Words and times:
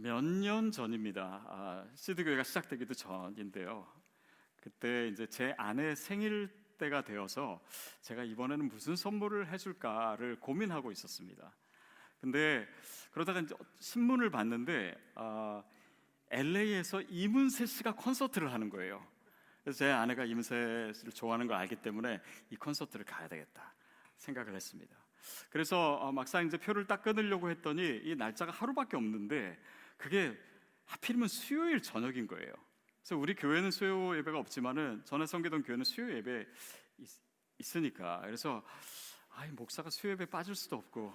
몇 0.00 0.22
년 0.22 0.70
전입니다. 0.70 1.42
아, 1.48 1.84
시드 1.96 2.22
교회가 2.22 2.44
시작되기도 2.44 2.94
전인데요. 2.94 3.84
그때 4.60 5.08
이제 5.08 5.26
제 5.26 5.54
아내 5.58 5.96
생일 5.96 6.48
때가 6.78 7.02
되어서 7.02 7.60
제가 8.02 8.22
이번에는 8.22 8.68
무슨 8.68 8.94
선물을 8.94 9.48
해줄까를 9.48 10.38
고민하고 10.38 10.92
있었습니다. 10.92 11.52
근데 12.20 12.68
그러다가 13.10 13.40
이제 13.40 13.56
신문을 13.80 14.30
봤는데 14.30 14.94
아, 15.16 15.64
LA에서 16.30 17.02
이문세 17.02 17.66
씨가 17.66 17.96
콘서트를 17.96 18.52
하는 18.52 18.70
거예요. 18.70 19.04
그래서 19.64 19.78
제 19.78 19.90
아내가 19.90 20.24
이문세 20.24 20.92
씨를 20.94 21.12
좋아하는 21.12 21.48
걸 21.48 21.56
알기 21.56 21.74
때문에 21.74 22.20
이 22.50 22.56
콘서트를 22.56 23.04
가야 23.04 23.26
되겠다 23.26 23.74
생각을 24.18 24.54
했습니다. 24.54 24.96
그래서 25.50 25.94
어, 25.94 26.12
막상 26.12 26.46
이제 26.46 26.56
표를 26.56 26.86
딱 26.86 27.02
끊으려고 27.02 27.50
했더니 27.50 28.00
이 28.04 28.14
날짜가 28.14 28.52
하루밖에 28.52 28.96
없는데 28.96 29.58
그게 29.98 30.38
하필이면 30.86 31.28
수요일 31.28 31.82
저녁인 31.82 32.26
거예요. 32.26 32.52
그래서 33.02 33.16
우리 33.18 33.34
교회는 33.34 33.70
수요 33.70 34.16
예배가 34.16 34.38
없지만은 34.38 35.02
전에 35.04 35.26
섬기던 35.26 35.64
교회는 35.64 35.84
수요 35.84 36.10
예배 36.10 36.46
있, 37.58 37.76
으니까 37.76 38.20
그래서 38.24 38.64
아이 39.30 39.50
목사가 39.50 39.90
수요 39.90 40.12
예배 40.12 40.26
빠질 40.26 40.54
수도 40.54 40.76
없고 40.76 41.14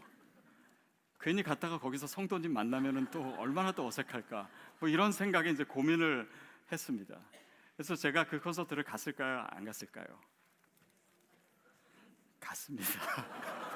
괜히 1.20 1.42
갔다가 1.42 1.80
거기서 1.80 2.06
성도님 2.06 2.52
만나면은 2.54 3.10
또 3.10 3.24
얼마나 3.40 3.72
또 3.72 3.88
어색할까 3.88 4.50
뭐 4.80 4.90
이런 4.90 5.12
생각에 5.12 5.50
이제 5.50 5.64
고민을 5.64 6.30
했습니다. 6.72 7.18
그래서 7.76 7.96
제가 7.96 8.26
그 8.26 8.40
콘서트를 8.40 8.84
갔을까요? 8.84 9.48
안 9.50 9.64
갔을까요? 9.64 10.06
갔습니다. 12.40 12.90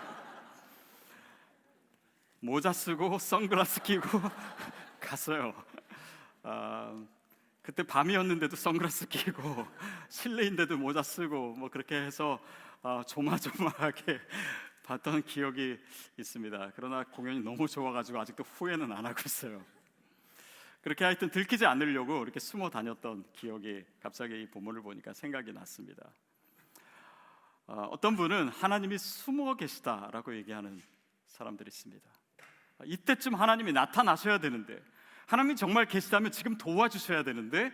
모자 2.39 2.71
쓰고 2.73 3.17
선글라스 3.17 3.81
끼고 3.81 4.07
갔어요. 5.07 5.53
아, 6.43 7.05
그때 7.61 7.81
밤이었는데도 7.83 8.57
선글라스 8.57 9.07
끼고 9.07 9.65
실내인데도 10.09 10.77
모자 10.77 11.01
쓰고 11.01 11.53
뭐 11.53 11.69
그렇게 11.69 11.95
해서 11.95 12.39
아, 12.81 13.03
조마조마하게 13.07 14.19
봤던 14.83 15.23
기억이 15.23 15.79
있습니다. 16.17 16.71
그러나 16.75 17.03
공연이 17.05 17.39
너무 17.39 17.67
좋아가지고 17.67 18.19
아직도 18.19 18.43
후회는 18.43 18.91
안 18.91 19.05
하고 19.05 19.21
있어요. 19.25 19.65
그렇게 20.81 21.03
하여튼 21.05 21.29
들키지 21.29 21.65
않으려고 21.65 22.23
이렇게 22.23 22.39
숨어 22.39 22.69
다녔던 22.69 23.25
기억이 23.33 23.83
갑자기 24.01 24.41
이 24.41 24.47
본문을 24.47 24.81
보니까 24.81 25.13
생각이 25.13 25.51
났습니다. 25.53 26.09
어, 27.67 27.89
어떤 27.91 28.15
분은 28.15 28.49
하나님이 28.49 28.97
숨어 28.97 29.55
계시다라고 29.55 30.35
얘기하는 30.35 30.81
사람들이 31.27 31.67
있습니다. 31.69 32.09
이때쯤 32.85 33.35
하나님이 33.35 33.73
나타나셔야 33.73 34.39
되는데 34.39 34.81
하나님이 35.27 35.57
정말 35.57 35.85
계시다면 35.85 36.31
지금 36.31 36.57
도와주셔야 36.57 37.23
되는데 37.23 37.71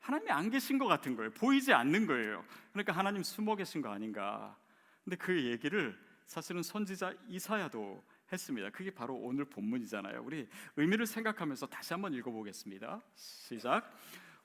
하나님이 0.00 0.30
안 0.30 0.50
계신 0.50 0.78
것 0.78 0.86
같은 0.86 1.14
거예요. 1.16 1.30
보이지 1.30 1.72
않는 1.72 2.06
거예요. 2.06 2.44
그러니까 2.72 2.92
하나님 2.92 3.22
숨어 3.22 3.54
계신 3.54 3.80
거 3.80 3.90
아닌가. 3.90 4.56
근데 5.04 5.16
그 5.16 5.44
얘기를 5.44 5.96
사실은 6.26 6.62
선지자 6.62 7.14
이사야도 7.28 8.02
했습니다. 8.32 8.70
그게 8.70 8.90
바로 8.90 9.14
오늘 9.14 9.44
본문이잖아요. 9.44 10.22
우리 10.24 10.48
의미를 10.76 11.06
생각하면서 11.06 11.66
다시 11.66 11.94
한번 11.94 12.12
읽어보겠습니다. 12.14 13.00
시작. 13.14 13.96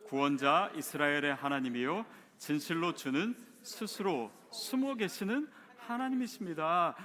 구원자 0.05 0.71
이스라엘의 0.75 1.33
하나님이요 1.35 2.05
진실로 2.37 2.93
주는 2.93 3.35
스스로 3.63 4.31
숨어 4.51 4.93
계시는 4.93 5.49
하나님이십니다. 5.77 6.95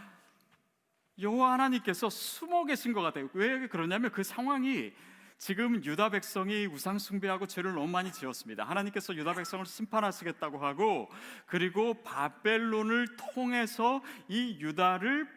여호와 1.19 1.55
하나님께서 1.55 2.11
숨어 2.11 2.67
계신 2.67 2.93
것 2.93 3.01
같아요. 3.01 3.31
왜 3.33 3.67
그러냐면 3.67 4.13
그 4.13 4.23
상황이 4.23 4.93
지금 5.39 5.85
유다 5.85 6.11
백성이 6.11 6.67
우상 6.67 6.99
숭배하고 6.99 7.47
죄를 7.47 7.73
너무 7.73 7.87
많이 7.87 8.13
지었습니다. 8.13 8.65
하나님께서 8.65 9.15
유다 9.15 9.35
백성을 9.35 9.65
심판하시겠다고 9.65 10.59
하고 10.59 11.09
그리고 11.47 11.95
바벨론을 12.03 13.17
통해서 13.17 14.03
이 14.27 14.59
유다를 14.61 15.29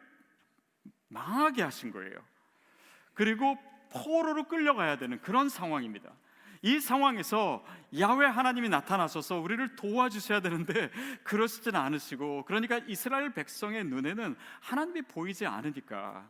망하게 1.07 1.62
하신 1.62 1.91
거예요. 1.91 2.17
그리고 3.13 3.56
포로로 3.91 4.47
끌려가야 4.47 4.97
되는 4.97 5.22
그런 5.22 5.50
상황입니다. 5.50 6.12
이 6.63 6.79
상황에서 6.79 7.63
야외 8.00 8.25
하나님이 8.25 8.69
나타나셔서 8.69 9.39
우리를 9.39 9.75
도와주셔야 9.75 10.39
되는데 10.41 10.89
그러시지는 11.23 11.79
않으시고 11.79 12.45
그러니까 12.45 12.79
이스라엘 12.88 13.33
백성의 13.33 13.83
눈에는 13.85 14.35
하나님이 14.62 15.03
보이지 15.03 15.45
않으니까 15.45 16.28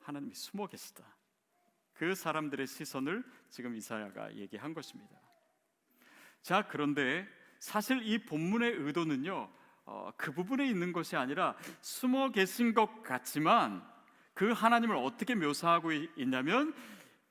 하나님이 0.00 0.34
숨어 0.34 0.66
계시다. 0.66 1.13
그 1.94 2.14
사람들의 2.14 2.66
시선을 2.66 3.24
지금 3.50 3.74
이사야가 3.76 4.34
얘기한 4.34 4.74
것입니다. 4.74 5.16
자, 6.42 6.66
그런데 6.68 7.26
사실 7.58 8.02
이 8.02 8.24
본문의 8.24 8.72
의도는요, 8.72 9.50
어, 9.86 10.10
그 10.16 10.32
부분에 10.32 10.66
있는 10.66 10.92
것이 10.92 11.16
아니라 11.16 11.56
숨어 11.80 12.30
계신 12.30 12.74
것 12.74 13.02
같지만 13.02 13.82
그 14.34 14.50
하나님을 14.50 14.96
어떻게 14.96 15.34
묘사하고 15.34 15.92
있냐면 15.92 16.74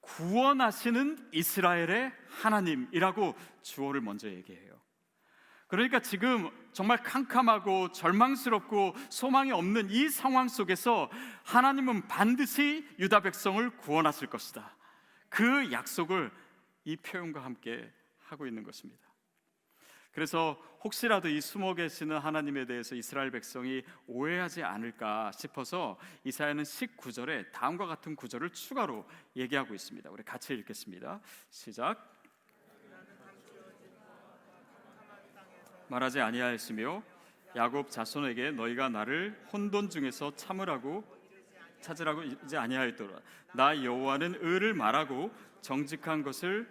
구원하시는 0.01 1.29
이스라엘의 1.31 2.11
하나님이라고 2.27 3.35
주어를 3.61 4.01
먼저 4.01 4.29
얘기해요. 4.29 4.79
그러니까 5.73 5.99
지금 6.01 6.51
정말 6.71 7.01
캄캄하고 7.01 7.93
절망스럽고 7.93 8.93
소망이 9.09 9.51
없는 9.51 9.89
이 9.89 10.07
상황 10.07 10.47
속에서 10.47 11.09
하나님은 11.45 12.07
반드시 12.07 12.87
유다 12.99 13.21
백성을 13.21 13.67
구원하실 13.77 14.27
것이다. 14.27 14.77
그 15.29 15.71
약속을 15.71 16.29
이 16.83 16.95
표현과 16.95 17.43
함께 17.43 17.91
하고 18.19 18.45
있는 18.45 18.61
것입니다. 18.61 19.01
그래서 20.11 20.61
혹시라도 20.83 21.27
이 21.27 21.41
숨어 21.41 21.73
계시는 21.73 22.19
하나님에 22.19 22.67
대해서 22.67 22.93
이스라엘 22.93 23.31
백성이 23.31 23.81
오해하지 24.05 24.61
않을까 24.61 25.31
싶어서 25.31 25.97
이사야는 26.23 26.65
19절에 26.65 27.51
다음과 27.51 27.87
같은 27.87 28.15
구절을 28.15 28.51
추가로 28.51 29.07
얘기하고 29.35 29.73
있습니다. 29.73 30.11
우리 30.11 30.21
같이 30.21 30.53
읽겠습니다. 30.53 31.19
시작. 31.49 32.12
말하지 35.93 36.21
아니하였으며 36.21 37.03
야곱 37.55 37.91
자손에게 37.91 38.51
너희가 38.51 38.89
나를 38.89 39.39
혼돈 39.53 39.91
중에서 39.91 40.35
참으라고 40.35 41.03
찾으라고 41.81 42.23
이제 42.23 42.57
아니하였더라. 42.57 43.19
나 43.53 43.83
여호와는 43.83 44.37
의를 44.39 44.73
말하고 44.73 45.31
정직한 45.61 46.23
것을 46.23 46.67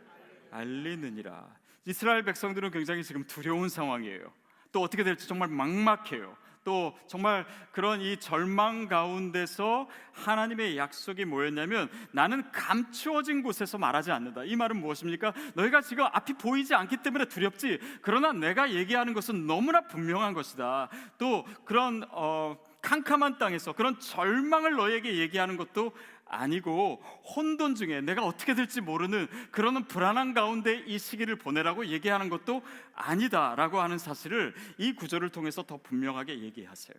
알리느니라. 0.50 1.48
이스라엘 1.84 2.24
백성들은 2.24 2.72
굉장히 2.72 3.04
지금 3.04 3.24
두려운 3.26 3.68
상황이에요. 3.68 4.32
또 4.72 4.80
어떻게 4.82 5.04
될지 5.04 5.28
정말 5.28 5.48
막막해요. 5.48 6.36
또 6.64 6.96
정말 7.06 7.44
그런 7.72 8.00
이 8.00 8.16
절망 8.18 8.88
가운데서 8.88 9.88
하나님의 10.12 10.76
약속이 10.76 11.24
뭐였냐면 11.24 11.88
나는 12.12 12.50
감추어진 12.52 13.42
곳에서 13.42 13.78
말하지 13.78 14.12
않는다. 14.12 14.44
이 14.44 14.56
말은 14.56 14.76
무엇입니까? 14.76 15.32
너희가 15.54 15.80
지금 15.80 16.04
앞이 16.04 16.34
보이지 16.34 16.74
않기 16.74 16.98
때문에 16.98 17.26
두렵지. 17.26 17.78
그러나 18.02 18.32
내가 18.32 18.72
얘기하는 18.72 19.12
것은 19.14 19.46
너무나 19.46 19.82
분명한 19.82 20.34
것이다. 20.34 20.88
또 21.18 21.44
그런 21.64 22.04
어, 22.10 22.56
캄캄한 22.82 23.38
땅에서 23.38 23.72
그런 23.72 23.98
절망을 23.98 24.76
너에게 24.76 25.18
얘기하는 25.18 25.56
것도 25.56 25.92
아니고 26.32 27.02
혼돈 27.36 27.74
중에 27.74 28.00
내가 28.00 28.24
어떻게 28.24 28.54
될지 28.54 28.80
모르는 28.80 29.28
그러는 29.50 29.86
불안한 29.86 30.32
가운데 30.32 30.82
이 30.86 30.98
시기를 30.98 31.36
보내라고 31.36 31.86
얘기하는 31.86 32.30
것도 32.30 32.62
아니다라고 32.94 33.80
하는 33.80 33.98
사실을 33.98 34.54
이 34.78 34.94
구절을 34.94 35.28
통해서 35.28 35.62
더 35.62 35.76
분명하게 35.76 36.40
얘기하세요. 36.40 36.96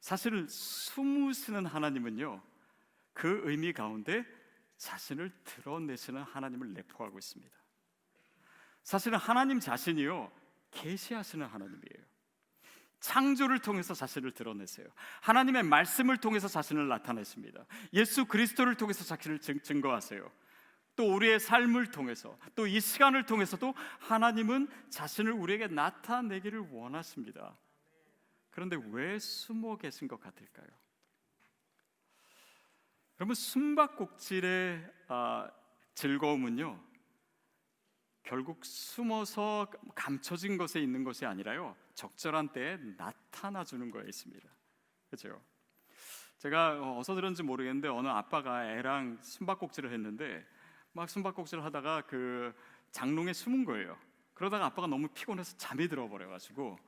사실 0.00 0.46
숨으시는 0.48 1.66
하나님은요. 1.66 2.42
그 3.14 3.40
의미 3.44 3.72
가운데 3.72 4.24
자신을 4.76 5.30
드러내시는 5.44 6.22
하나님을 6.22 6.72
내포하고 6.74 7.18
있습니다. 7.18 7.54
사실은 8.82 9.18
하나님 9.18 9.58
자신이요. 9.58 10.30
계시하시는 10.70 11.46
하나님이에요. 11.46 12.09
창조를 13.00 13.58
통해서 13.60 13.94
자신을 13.94 14.32
드러내세요. 14.32 14.86
하나님의 15.22 15.62
말씀을 15.64 16.18
통해서 16.18 16.48
자신을 16.48 16.88
나타내십니다. 16.88 17.64
예수 17.92 18.26
그리스도를 18.26 18.76
통해서 18.76 19.04
자신을 19.04 19.40
증, 19.40 19.80
거하세요. 19.80 20.30
또 20.96 21.14
우리의 21.14 21.40
삶을 21.40 21.92
통해서 21.92 22.36
또 22.54 22.66
이 22.66 22.80
시간을 22.80 23.24
통해서도 23.24 23.74
하나님은 24.00 24.68
자신을 24.90 25.32
우리에게 25.32 25.66
나타내기를 25.68 26.68
원하십니다. 26.70 27.56
그런데 28.50 28.76
왜 28.90 29.18
숨어 29.18 29.76
계신 29.78 30.06
것 30.06 30.20
같을까요? 30.20 30.68
여러분 33.18 33.34
숨바꼭질의 33.34 34.92
아, 35.08 35.50
즐거움은요 35.94 36.89
결국 38.30 38.64
숨어서 38.64 39.66
감춰진 39.96 40.56
것에 40.56 40.78
있는 40.80 41.02
것이 41.02 41.26
아니라요 41.26 41.74
적절한 41.94 42.50
때에 42.52 42.76
나타나 42.96 43.64
주는 43.64 43.90
거에 43.90 44.04
있습니다. 44.06 44.48
그렇죠? 45.08 45.42
제가 46.38 46.96
어서 46.96 47.16
들었는지 47.16 47.42
모르겠는데 47.42 47.88
어느 47.88 48.06
아빠가 48.06 48.70
애랑 48.70 49.18
숨바꼭질을 49.20 49.92
했는데 49.92 50.46
막 50.92 51.10
숨바꼭질을 51.10 51.64
하다가 51.64 52.02
그 52.02 52.54
장롱에 52.92 53.32
숨은 53.32 53.64
거예요. 53.64 53.98
그러다가 54.34 54.66
아빠가 54.66 54.86
너무 54.86 55.08
피곤해서 55.08 55.56
잠이 55.56 55.88
들어버려가지고 55.88 56.78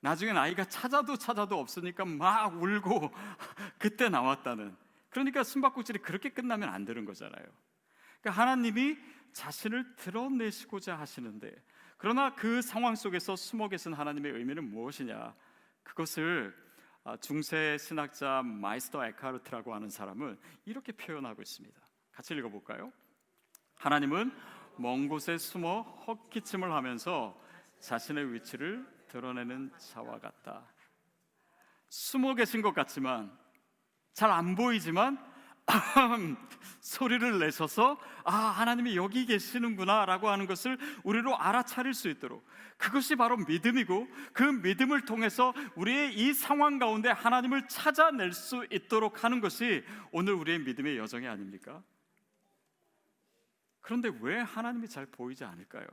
나중엔 0.00 0.36
아이가 0.36 0.64
찾아도 0.64 1.16
찾아도 1.16 1.60
없으니까 1.60 2.06
막 2.06 2.60
울고 2.60 3.12
그때 3.78 4.08
나왔다는. 4.08 4.76
그러니까 5.10 5.44
숨바꼭질이 5.44 6.00
그렇게 6.00 6.30
끝나면 6.30 6.70
안 6.70 6.84
되는 6.84 7.04
거잖아요. 7.04 7.46
그러니까 8.20 8.42
하나님이 8.42 8.96
자신을 9.32 9.96
드러내시고자 9.96 10.98
하시는데 10.98 11.54
그러나 11.96 12.34
그 12.34 12.62
상황 12.62 12.94
속에서 12.94 13.34
숨어 13.36 13.68
계신 13.68 13.92
하나님의 13.92 14.32
의미는 14.32 14.70
무엇이냐? 14.70 15.34
그것을 15.82 16.54
아, 17.04 17.16
중세 17.16 17.76
신학자 17.78 18.42
마이스터 18.42 19.04
에카르트라고 19.04 19.74
하는 19.74 19.88
사람은 19.88 20.38
이렇게 20.64 20.92
표현하고 20.92 21.42
있습니다. 21.42 21.80
같이 22.12 22.34
읽어볼까요? 22.34 22.92
하나님은 23.76 24.30
먼 24.76 25.08
곳에 25.08 25.38
숨어 25.38 25.82
헛기침을 26.06 26.70
하면서 26.70 27.40
자신의 27.80 28.32
위치를 28.34 28.86
드러내는 29.08 29.72
자와 29.78 30.18
같다. 30.18 30.66
숨어 31.88 32.34
계신 32.34 32.60
것 32.62 32.74
같지만 32.74 33.36
잘 34.12 34.30
안 34.30 34.54
보이지만 34.54 35.16
소리를 36.80 37.38
내셔서 37.38 37.98
아 38.24 38.34
하나님이 38.34 38.96
여기 38.96 39.26
계시는구나라고 39.26 40.28
하는 40.28 40.46
것을 40.46 40.78
우리로 41.04 41.36
알아차릴 41.38 41.94
수 41.94 42.08
있도록 42.08 42.46
그것이 42.76 43.16
바로 43.16 43.36
믿음이고 43.36 44.08
그 44.32 44.42
믿음을 44.42 45.04
통해서 45.04 45.52
우리의 45.74 46.14
이 46.14 46.32
상황 46.32 46.78
가운데 46.78 47.10
하나님을 47.10 47.68
찾아낼 47.68 48.32
수 48.32 48.66
있도록 48.70 49.24
하는 49.24 49.40
것이 49.40 49.84
오늘 50.12 50.34
우리의 50.34 50.60
믿음의 50.60 50.96
여정이 50.98 51.26
아닙니까? 51.26 51.82
그런데 53.80 54.10
왜 54.20 54.38
하나님이 54.38 54.88
잘 54.88 55.06
보이지 55.06 55.44
않을까요? 55.44 55.86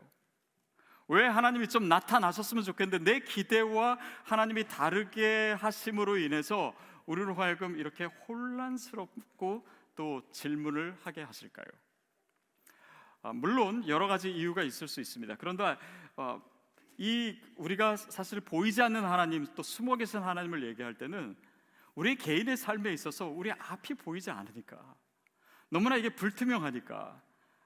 왜 1.08 1.26
하나님이 1.28 1.68
좀 1.68 1.88
나타나셨으면 1.88 2.64
좋겠는데 2.64 3.12
내 3.12 3.20
기대와 3.20 3.98
하나님이 4.24 4.68
다르게 4.68 5.56
하심으로 5.60 6.18
인해서 6.18 6.74
우리로 7.06 7.36
하여금 7.36 7.78
이렇게 7.78 8.06
혼란스럽고 8.06 9.68
또 9.96 10.22
질문을 10.32 10.98
하게 11.04 11.24
하실까요? 11.24 11.66
아, 13.22 13.34
물론 13.34 13.88
여러 13.88 14.08
가지 14.08 14.32
이유가 14.32 14.64
있을 14.64 14.88
수 14.88 15.02
있습니다. 15.02 15.36
그런데 15.38 15.78
어, 16.16 16.42
이 16.98 17.40
우리가 17.58 17.98
사실 17.98 18.40
보이지 18.40 18.82
않는 18.82 19.04
하나님 19.04 19.46
또 19.56 19.64
숨어 19.64 19.96
계신 19.96 20.22
하나님을 20.22 20.64
얘기할 20.68 20.96
때는 20.96 21.36
우리 21.94 22.16
개인의 22.16 22.58
삶에 22.58 22.94
있어서 22.94 23.28
우리 23.28 23.52
앞이 23.52 23.96
보이지 23.96 24.30
않으니까 24.30 24.96
너무나 25.70 25.96
이게 25.96 26.10
불투명하니까 26.10 27.22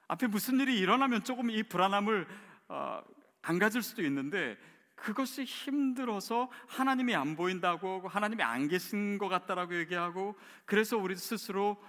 앞에 0.08 0.28
무슨 0.28 0.60
일이 0.60 0.80
일어나면 0.80 1.24
조금 1.24 1.50
이 1.50 1.64
불안함을 1.64 2.28
어, 2.70 3.04
안 3.42 3.60
가질 3.60 3.82
수도 3.82 4.04
있는데 4.04 4.58
그것이 5.00 5.46
힘들어서 5.46 6.52
하나님이 6.68 7.16
안 7.16 7.36
보인다고 7.36 7.96
하고 7.96 8.08
하나님이 8.08 8.44
안 8.44 8.68
계신 8.68 9.18
것 9.18 9.30
같다라고 9.30 9.78
얘기하고 9.80 10.38
그래서 10.66 10.98
우리 10.98 11.16
스스로 11.16 11.82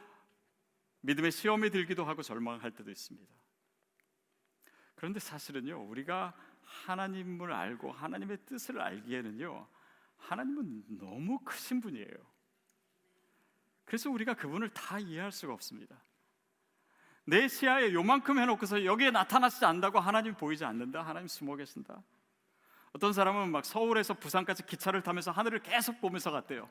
믿음의 1.03 1.33
시험에 1.33 1.71
들기도 1.71 2.05
하고 2.05 2.23
절망할 2.23 2.71
때도 2.73 2.91
있습니다. 2.91 3.35
그런데 4.95 5.19
사실은요, 5.19 5.89
우리가 5.89 6.35
하나님을 6.63 7.53
알고 7.53 7.91
하나님의 7.91 8.39
뜻을 8.45 8.81
알기에는요, 8.81 9.67
하나님은 10.19 10.99
너무 10.99 11.39
크신 11.41 11.81
분이에요. 11.81 12.15
그래서 13.87 14.11
우리가 14.11 14.35
그분을 14.35 14.69
다 14.69 14.99
이해할 14.99 15.33
수가 15.33 15.55
없습니다. 15.55 15.97
내 17.25 17.49
시야에 17.49 17.93
요만큼 17.93 18.39
해놓고서 18.39 18.85
여기에 18.85 19.11
나타나지 19.11 19.65
않는다고 19.65 19.99
하나님 19.99 20.35
보이지 20.35 20.65
않는다. 20.65 21.03
하나님 21.03 21.27
숨어 21.29 21.57
계신다. 21.57 22.03
어떤 22.93 23.13
사람은 23.13 23.51
막 23.51 23.65
서울에서 23.65 24.15
부산까지 24.15 24.67
기차를 24.67 25.03
타면서 25.03 25.31
하늘을 25.31 25.61
계속 25.61 26.01
보면서 26.01 26.31
갔대요. 26.31 26.69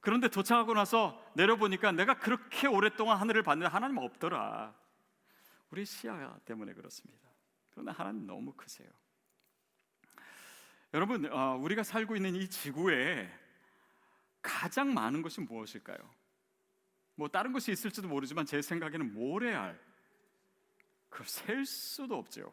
그런데 0.00 0.28
도착하고 0.28 0.74
나서 0.74 1.22
내려보니까 1.34 1.92
내가 1.92 2.18
그렇게 2.18 2.66
오랫동안 2.66 3.18
하늘을 3.18 3.42
봤는데 3.42 3.70
하나님 3.70 3.98
없더라. 3.98 4.74
우리 5.70 5.84
시야 5.84 6.38
때문에 6.44 6.74
그렇습니다. 6.74 7.28
그러나 7.70 7.92
하나님 7.92 8.26
너무 8.26 8.52
크세요. 8.52 8.88
여러분, 10.92 11.24
어, 11.32 11.56
우리가 11.56 11.82
살고 11.82 12.14
있는 12.14 12.36
이 12.36 12.48
지구에 12.48 13.28
가장 14.42 14.92
많은 14.92 15.22
것이 15.22 15.40
무엇일까요? 15.40 15.98
뭐 17.16 17.28
다른 17.28 17.52
것이 17.52 17.72
있을지도 17.72 18.06
모르지만 18.06 18.44
제 18.44 18.60
생각에는 18.60 19.12
모래알. 19.12 19.80
그걸 21.08 21.26
셀 21.26 21.64
수도 21.64 22.16
없죠. 22.16 22.52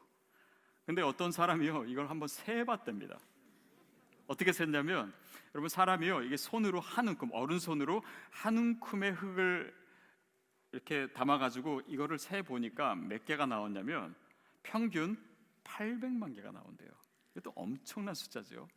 근데 0.86 1.02
어떤 1.02 1.32
사람이요 1.32 1.86
이걸 1.86 2.10
한번 2.10 2.28
세봤답니다. 2.28 3.20
어떻게 4.28 4.52
셌냐면 4.52 5.14
여러분 5.54 5.70
사람이요 5.70 6.24
이게 6.24 6.38
손으로 6.38 6.80
한 6.80 7.08
움큼 7.08 7.30
어른 7.34 7.60
손으로 7.60 8.04
한 8.30 8.58
움큼의 8.58 9.12
흙을 9.14 9.76
이렇게 10.72 11.12
담아가지고 11.12 11.82
이거를 11.88 12.18
세 12.18 12.42
보니까 12.42 12.96
몇 12.96 13.26
개가 13.26 13.46
나왔냐면 13.46 14.16
평균 14.64 15.18
800만 15.64 16.36
개가 16.36 16.52
나온대요. 16.52 16.90
이것도 17.36 17.54
엄청난 17.56 18.14
숫자죠. 18.14 18.68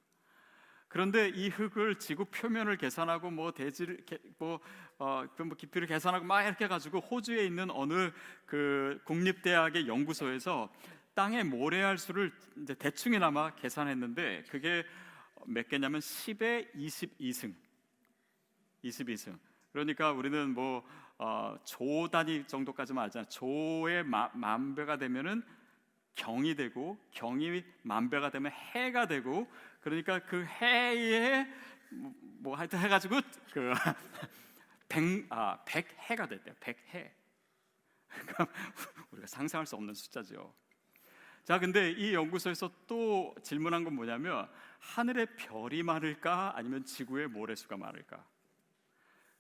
그런데 0.88 1.28
이 1.28 1.48
흙을 1.48 1.98
지구 1.98 2.24
표면을 2.26 2.76
계산하고 2.76 3.30
뭐 3.30 3.52
대지를 3.52 4.04
뭐, 4.38 4.60
어, 4.98 5.24
그뭐 5.36 5.54
깊이를 5.56 5.88
계산하고 5.88 6.24
막 6.24 6.42
이렇게 6.42 6.68
가지고 6.68 7.00
호주에 7.00 7.44
있는 7.44 7.70
어느 7.70 8.12
그 8.46 9.00
국립대학의 9.04 9.88
연구소에서 9.88 10.72
땅의 11.14 11.44
모래알 11.44 11.99
수를 11.99 12.32
이제 12.62 12.75
대충이나마 12.75 13.55
계산했는데 13.55 14.44
그게 14.50 14.84
몇 15.46 15.69
개냐면 15.69 16.00
10에 16.00 16.75
22승. 16.75 17.55
22승. 18.84 19.38
그러니까 19.72 20.12
우리는 20.12 20.55
뭐 20.55 20.87
어, 21.19 21.56
조 21.64 22.08
단위 22.08 22.46
정도까지만 22.46 23.05
알잖아요. 23.05 23.28
조의 23.28 24.05
마, 24.05 24.31
만 24.34 24.75
배가 24.75 24.99
되면은 24.99 25.43
경이 26.14 26.55
되고 26.55 26.99
경이 27.12 27.64
만 27.82 28.10
배가 28.10 28.31
되면 28.31 28.52
해가 28.52 29.06
되고 29.06 29.50
그러니까 29.81 30.20
그 30.20 30.44
해에 30.44 31.46
뭐, 31.91 32.12
뭐 32.41 32.56
하여튼 32.56 32.79
해가지고 32.79 33.20
그 33.53 33.72
백, 34.88 35.27
아, 35.31 35.58
백해가 35.65 36.27
됐대요. 36.27 36.55
백해. 36.60 37.12
그러니까 38.08 38.46
우리가 39.10 39.27
상상할 39.27 39.67
수 39.67 39.77
없는 39.77 39.94
숫자죠. 39.94 40.55
자, 41.44 41.58
근데 41.58 41.91
이 41.91 42.15
연구소에서 42.15 42.70
또 42.86 43.34
질문한 43.43 43.84
건 43.84 43.94
뭐냐면 43.94 44.48
하늘의 44.79 45.36
별이 45.36 45.82
많을까 45.82 46.53
아니면 46.56 46.84
지구의 46.84 47.29
모래수가 47.29 47.77
많을까? 47.77 48.24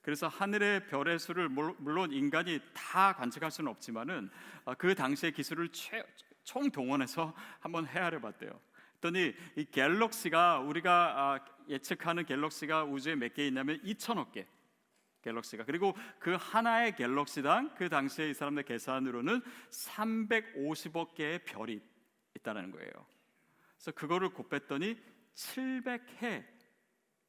그래서 0.02 0.28
하늘의 0.28 0.86
별의 0.88 1.18
수를 1.18 1.48
물론 1.48 2.12
인간이 2.12 2.60
다 2.74 3.14
관측할 3.14 3.50
수는 3.50 3.70
없지만은 3.70 4.30
아, 4.66 4.74
그 4.74 4.94
당시의 4.94 5.32
기술을 5.32 5.70
총 6.42 6.70
동원해서 6.70 7.34
한번 7.60 7.86
헤아려 7.86 8.20
봤대요. 8.20 8.60
그랬더니 9.00 9.34
이 9.56 9.64
갤럭시가 9.64 10.60
우리가 10.60 10.92
아, 11.16 11.44
예측하는 11.68 12.26
갤럭시가 12.26 12.84
우주에 12.84 13.14
몇 13.16 13.32
개 13.34 13.46
있냐면 13.46 13.80
2천억 13.82 14.32
개. 14.32 14.46
갤럭시가 15.22 15.64
그리고 15.64 15.96
그 16.18 16.36
하나의 16.38 16.96
갤럭시당 16.96 17.74
그 17.76 17.88
당시에 17.88 18.28
이 18.28 18.34
사람들 18.34 18.64
계산으로는 18.64 19.40
350억 19.70 21.14
개의 21.14 21.44
별이 21.44 21.80
있다는 22.36 22.70
거예요. 22.70 22.90
그래서 23.76 23.92
그거를 23.92 24.30
곱했더니 24.30 24.96
700해. 25.34 26.44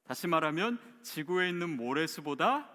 다시 0.04 0.28
말하면 0.28 0.80
지구에 1.02 1.50
있는 1.50 1.76
모래수보다 1.76 2.70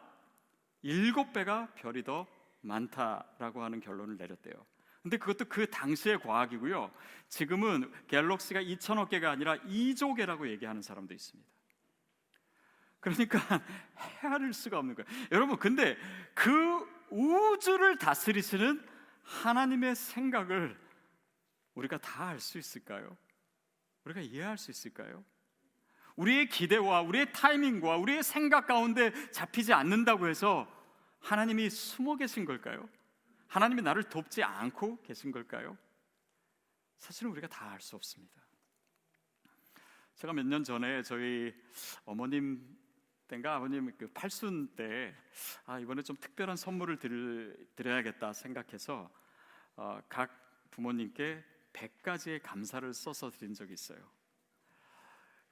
7배가 0.84 1.74
별이 1.74 2.02
더 2.02 2.26
많다라고 2.62 3.62
하는 3.62 3.80
결론을 3.80 4.16
내렸대요. 4.16 4.54
근데 5.02 5.16
그것도 5.16 5.46
그 5.46 5.66
당시의 5.66 6.18
과학이고요. 6.20 6.92
지금은 7.28 7.90
갤럭시가 8.06 8.62
2천억 8.62 9.08
개가 9.08 9.30
아니라 9.30 9.56
2조 9.58 10.16
개라고 10.16 10.48
얘기하는 10.48 10.82
사람도 10.82 11.14
있습니다. 11.14 11.48
그러니까 13.00 13.38
헤아릴 13.96 14.52
수가 14.52 14.78
없는 14.78 14.94
거예요. 14.94 15.08
여러분, 15.32 15.58
근데 15.58 15.96
그 16.34 16.86
우주를 17.08 17.96
다스리시는 17.96 18.86
하나님의 19.22 19.94
생각을 19.94 20.78
우리가 21.74 21.98
다 21.98 22.28
알 22.30 22.40
수 22.40 22.58
있을까요? 22.58 23.16
우리가 24.04 24.20
이해할 24.20 24.58
수 24.58 24.70
있을까요? 24.70 25.24
우리의 26.16 26.48
기대와 26.48 27.02
우리의 27.02 27.32
타이밍과 27.32 27.96
우리의 27.98 28.22
생각 28.22 28.66
가운데 28.66 29.12
잡히지 29.30 29.72
않는다고 29.72 30.28
해서 30.28 30.66
하나님이 31.20 31.70
숨어 31.70 32.16
계신 32.16 32.44
걸까요? 32.44 32.88
하나님이 33.48 33.82
나를 33.82 34.04
돕지 34.04 34.42
않고 34.42 35.02
계신 35.02 35.30
걸까요? 35.32 35.76
사실은 36.98 37.30
우리가 37.30 37.48
다 37.48 37.70
알 37.72 37.80
수 37.80 37.96
없습니다. 37.96 38.34
제가 40.16 40.32
몇 40.34 40.44
년 40.44 40.62
전에 40.64 41.02
저희 41.02 41.54
어머님 42.04 42.76
때인가 43.26 43.54
아버님 43.56 43.96
그 43.96 44.08
팔순 44.12 44.74
때 44.76 45.14
아, 45.64 45.78
이번에 45.78 46.02
좀 46.02 46.16
특별한 46.16 46.56
선물을 46.56 46.98
드릴, 46.98 47.68
드려야겠다 47.76 48.32
생각해서 48.34 49.10
어, 49.76 50.00
각 50.08 50.68
부모님께 50.70 51.42
100가지의 51.72 52.40
감사를 52.42 52.92
써서 52.94 53.30
드린 53.30 53.54
적이 53.54 53.74
있어요. 53.74 53.98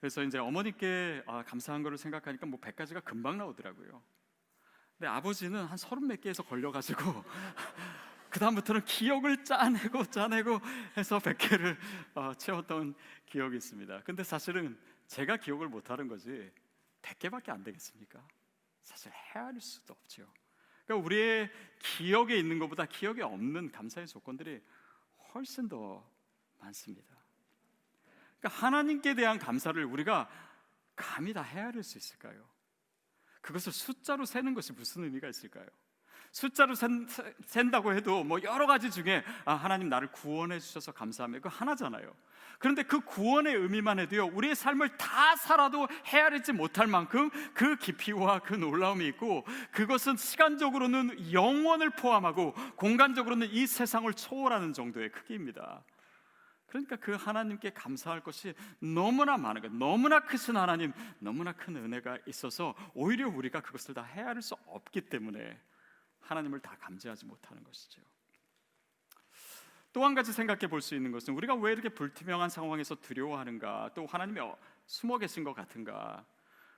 그래서 0.01 0.23
이제 0.23 0.39
어머니께 0.39 1.23
아, 1.27 1.43
감사한 1.45 1.83
거를 1.83 1.99
생각하니까 1.99 2.47
뭐 2.47 2.61
100가지가 2.61 3.05
금방 3.05 3.39
나오더라고요. 3.39 4.03
근데 4.97 5.09
아버지는 5.09 5.65
한 5.65 5.77
서른 5.77 6.07
몇 6.07 6.21
개에서 6.21 6.43
걸려가지고 6.43 7.03
그 8.31 8.39
다음부터는 8.39 8.85
기억을 8.85 9.45
짜내고 9.45 10.05
짜내고 10.07 10.61
해서 10.97 11.19
100개를 11.19 11.77
어, 12.15 12.35
채웠던 12.35 12.95
기억이 13.27 13.57
있습니다. 13.57 14.03
근데 14.03 14.23
사실은 14.23 14.79
제가 15.07 15.39
기억을 15.39 15.69
못하는 15.69 16.09
거지 16.09 16.51
100개밖에 17.03 17.51
안 17.51 17.63
되겠습니까? 17.65 18.23
사실 18.83 19.13
헤아릴 19.13 19.61
수도 19.61 19.95
없죠. 19.95 20.31
그러니까 20.85 21.05
우리의 21.05 21.51
기억에 21.79 22.37
있는 22.37 22.59
것보다 22.59 22.87
기억에 22.87 23.23
없는 23.23 23.71
감사의 23.71 24.07
조건들이 24.07 24.63
훨씬 25.35 25.69
더 25.69 26.09
많습니다. 26.59 27.17
그러니까 28.39 28.67
하나님께 28.67 29.15
대한 29.15 29.39
감사를 29.39 29.83
우리가 29.85 30.29
감히 30.97 31.33
다 31.33 31.43
헤아릴 31.43 31.83
수 31.83 31.99
있을까요? 31.99 32.49
그것을 33.41 33.73
숫자로 33.73 34.25
세는 34.25 34.55
것이 34.55 34.73
무슨 34.73 35.05
의미가 35.05 35.29
있을까요? 35.29 35.67
숫자로 36.39 36.77
센, 36.77 37.07
센다고 37.47 37.95
해도 37.95 38.23
뭐 38.23 38.41
여러 38.45 38.67
가지 38.67 38.91
중에 38.91 39.25
아, 39.45 39.55
하나님 39.55 39.89
나를 39.89 40.13
구원해 40.13 40.61
주셔서 40.61 40.93
감사하며 40.93 41.41
그 41.41 41.49
하나잖아요. 41.51 42.15
그런데 42.61 42.83
그 42.85 43.01
구원의 43.01 43.55
의미만 43.55 43.99
해도요, 43.99 44.27
우리의 44.27 44.55
삶을 44.55 44.97
다 44.97 45.35
살아도 45.37 45.89
헤아리지 46.07 46.53
못할 46.53 46.87
만큼 46.87 47.31
그 47.55 47.77
깊이와 47.77 48.41
그 48.41 48.55
놀라움이 48.55 49.07
있고, 49.09 49.45
그것은 49.73 50.17
시간적으로는 50.17 51.33
영원을 51.33 51.91
포함하고, 51.91 52.53
공간적으로는 52.77 53.49
이 53.51 53.67
세상을 53.67 54.13
초월하는 54.13 54.73
정도의 54.73 55.11
크기입니다. 55.11 55.85
그러니까 56.67 56.97
그 56.97 57.13
하나님께 57.13 57.71
감사할 57.71 58.23
것이 58.23 58.55
너무나 58.81 59.37
많은 59.37 59.63
것, 59.63 59.73
너무나 59.73 60.21
크신 60.21 60.57
하나님, 60.57 60.93
너무나 61.19 61.53
큰 61.53 61.77
은혜가 61.77 62.19
있어서 62.27 62.75
오히려 62.95 63.29
우리가 63.29 63.61
그것을 63.61 63.95
다 63.95 64.03
헤아릴 64.03 64.43
수 64.43 64.55
없기 64.67 65.03
때문에 65.03 65.59
하나님을 66.29 66.61
다 66.61 66.77
감지하지 66.79 67.25
못하는 67.27 67.63
것이죠. 67.65 68.03
또 69.93 70.05
한 70.05 70.15
가지 70.15 70.33
생각해 70.33 70.69
볼 70.69 70.81
수 70.81 70.95
있는 70.95 71.11
것은 71.11 71.35
우리가 71.35 71.55
왜 71.55 71.73
이렇게 71.73 71.89
불투명한 71.89 72.51
상황에서 72.51 72.95
두려워하는가, 72.97 73.91
또 73.95 74.07
하나님이 74.07 74.41
숨어 74.87 75.19
계신 75.19 75.45
것 75.45 75.55
같은가, 75.55 76.25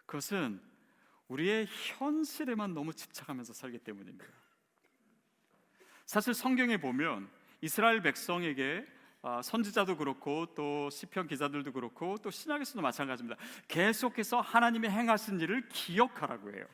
그것은 0.07 0.61
우리의 1.29 1.67
현실에만 1.69 2.73
너무 2.75 2.95
집착하면서 2.95 3.53
살기 3.53 3.79
때문입니다. 3.79 4.27
사실 6.07 6.35
성경에 6.35 6.77
보면 6.77 7.29
이스라엘 7.61 8.01
백성에게 8.03 8.87
아, 9.23 9.43
선지자도 9.43 9.99
그렇고 9.99 10.47
또 10.55 10.89
시편 10.89 11.27
기자들도 11.29 11.73
그렇고 11.73 12.17
또 12.23 12.31
신약에서도 12.31 12.81
마찬가지입니다. 12.81 13.39
계속해서 13.69 14.41
하나님이 14.41 14.89
행하신 14.89 15.39
일을 15.41 15.69
기억하라고 15.69 16.55
해요. 16.55 16.65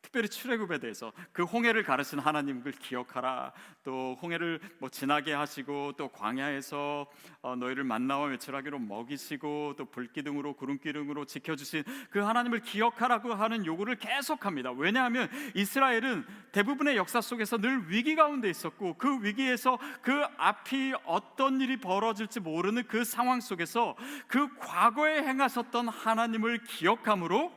특별히 0.00 0.28
출애굽에 0.28 0.78
대해서 0.78 1.12
그 1.32 1.44
홍해를 1.44 1.82
가르친 1.82 2.18
하나님을 2.18 2.72
기억하라. 2.72 3.52
또 3.82 4.16
홍해를 4.22 4.60
뭐 4.78 4.88
지나게 4.88 5.32
하시고 5.32 5.92
또 5.96 6.08
광야에서 6.08 7.06
어, 7.42 7.56
너희를 7.56 7.84
만나와 7.84 8.26
외출하기로 8.28 8.78
먹이시고 8.78 9.74
또 9.76 9.84
불기둥으로 9.86 10.54
구름기둥으로 10.54 11.24
지켜주신 11.24 11.84
그 12.10 12.20
하나님을 12.20 12.60
기억하라고 12.60 13.34
하는 13.34 13.66
요구를 13.66 13.96
계속합니다. 13.96 14.72
왜냐하면 14.72 15.28
이스라엘은 15.54 16.24
대부분의 16.52 16.96
역사 16.96 17.20
속에서 17.20 17.58
늘 17.58 17.90
위기 17.90 18.14
가운데 18.14 18.48
있었고 18.48 18.94
그 18.94 19.22
위기에서 19.22 19.78
그 20.00 20.24
앞이 20.38 20.94
어떤 21.04 21.60
일이 21.60 21.76
벌어질지 21.76 22.40
모르는 22.40 22.84
그 22.86 23.04
상황 23.04 23.40
속에서 23.40 23.96
그 24.26 24.54
과거에 24.56 25.22
행하셨던 25.22 25.88
하나님을 25.88 26.62
기억함으로 26.64 27.52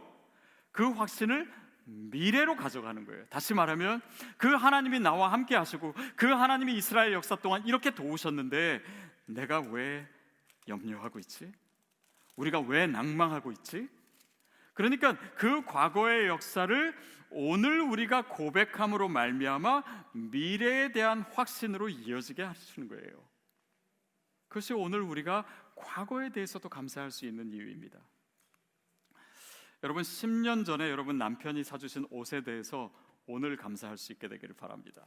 그 0.72 0.90
확신을 0.90 1.61
미래로 1.86 2.56
가져가는 2.56 3.06
거예요. 3.06 3.26
다시 3.28 3.54
말하면 3.54 4.02
그 4.38 4.48
하나님이 4.48 5.00
나와 5.00 5.32
함께 5.32 5.56
하시고 5.56 5.94
그 6.16 6.28
하나님이 6.28 6.76
이스라엘 6.76 7.14
역사 7.14 7.36
동안 7.36 7.66
이렇게 7.66 7.92
도우셨는데 7.92 8.82
내가 9.26 9.60
왜 9.60 10.08
염려하고 10.68 11.20
있지? 11.20 11.52
우리가 12.36 12.60
왜 12.60 12.88
낭망하고 12.88 13.52
있지? 13.52 13.88
그러니까 14.74 15.18
그 15.36 15.64
과거의 15.66 16.28
역사를 16.28 16.96
오늘 17.30 17.82
우리가 17.82 18.28
고백함으로 18.28 19.08
말미암아 19.08 19.84
미래에 20.14 20.92
대한 20.92 21.22
확신으로 21.22 21.90
이어지게 21.90 22.44
하시는 22.44 22.88
거예요. 22.88 23.32
그것이 24.48 24.74
오늘 24.74 25.02
우리가 25.02 25.46
과거에 25.76 26.30
대해서도 26.30 26.68
감사할 26.68 27.12
수 27.12 27.26
있는 27.26 27.52
이유입니다. 27.52 28.00
여러분 29.84 30.04
10년 30.04 30.66
전에 30.66 30.90
여러분 30.90 31.18
남편이 31.18 31.64
사주신 31.64 32.08
옷에 32.12 32.42
대해서 32.42 32.94
오늘 33.26 33.58
감사할 33.58 33.98
수 33.98 34.12
있게 34.12 34.28
되기를 34.28 34.56
바랍니다. 34.56 35.06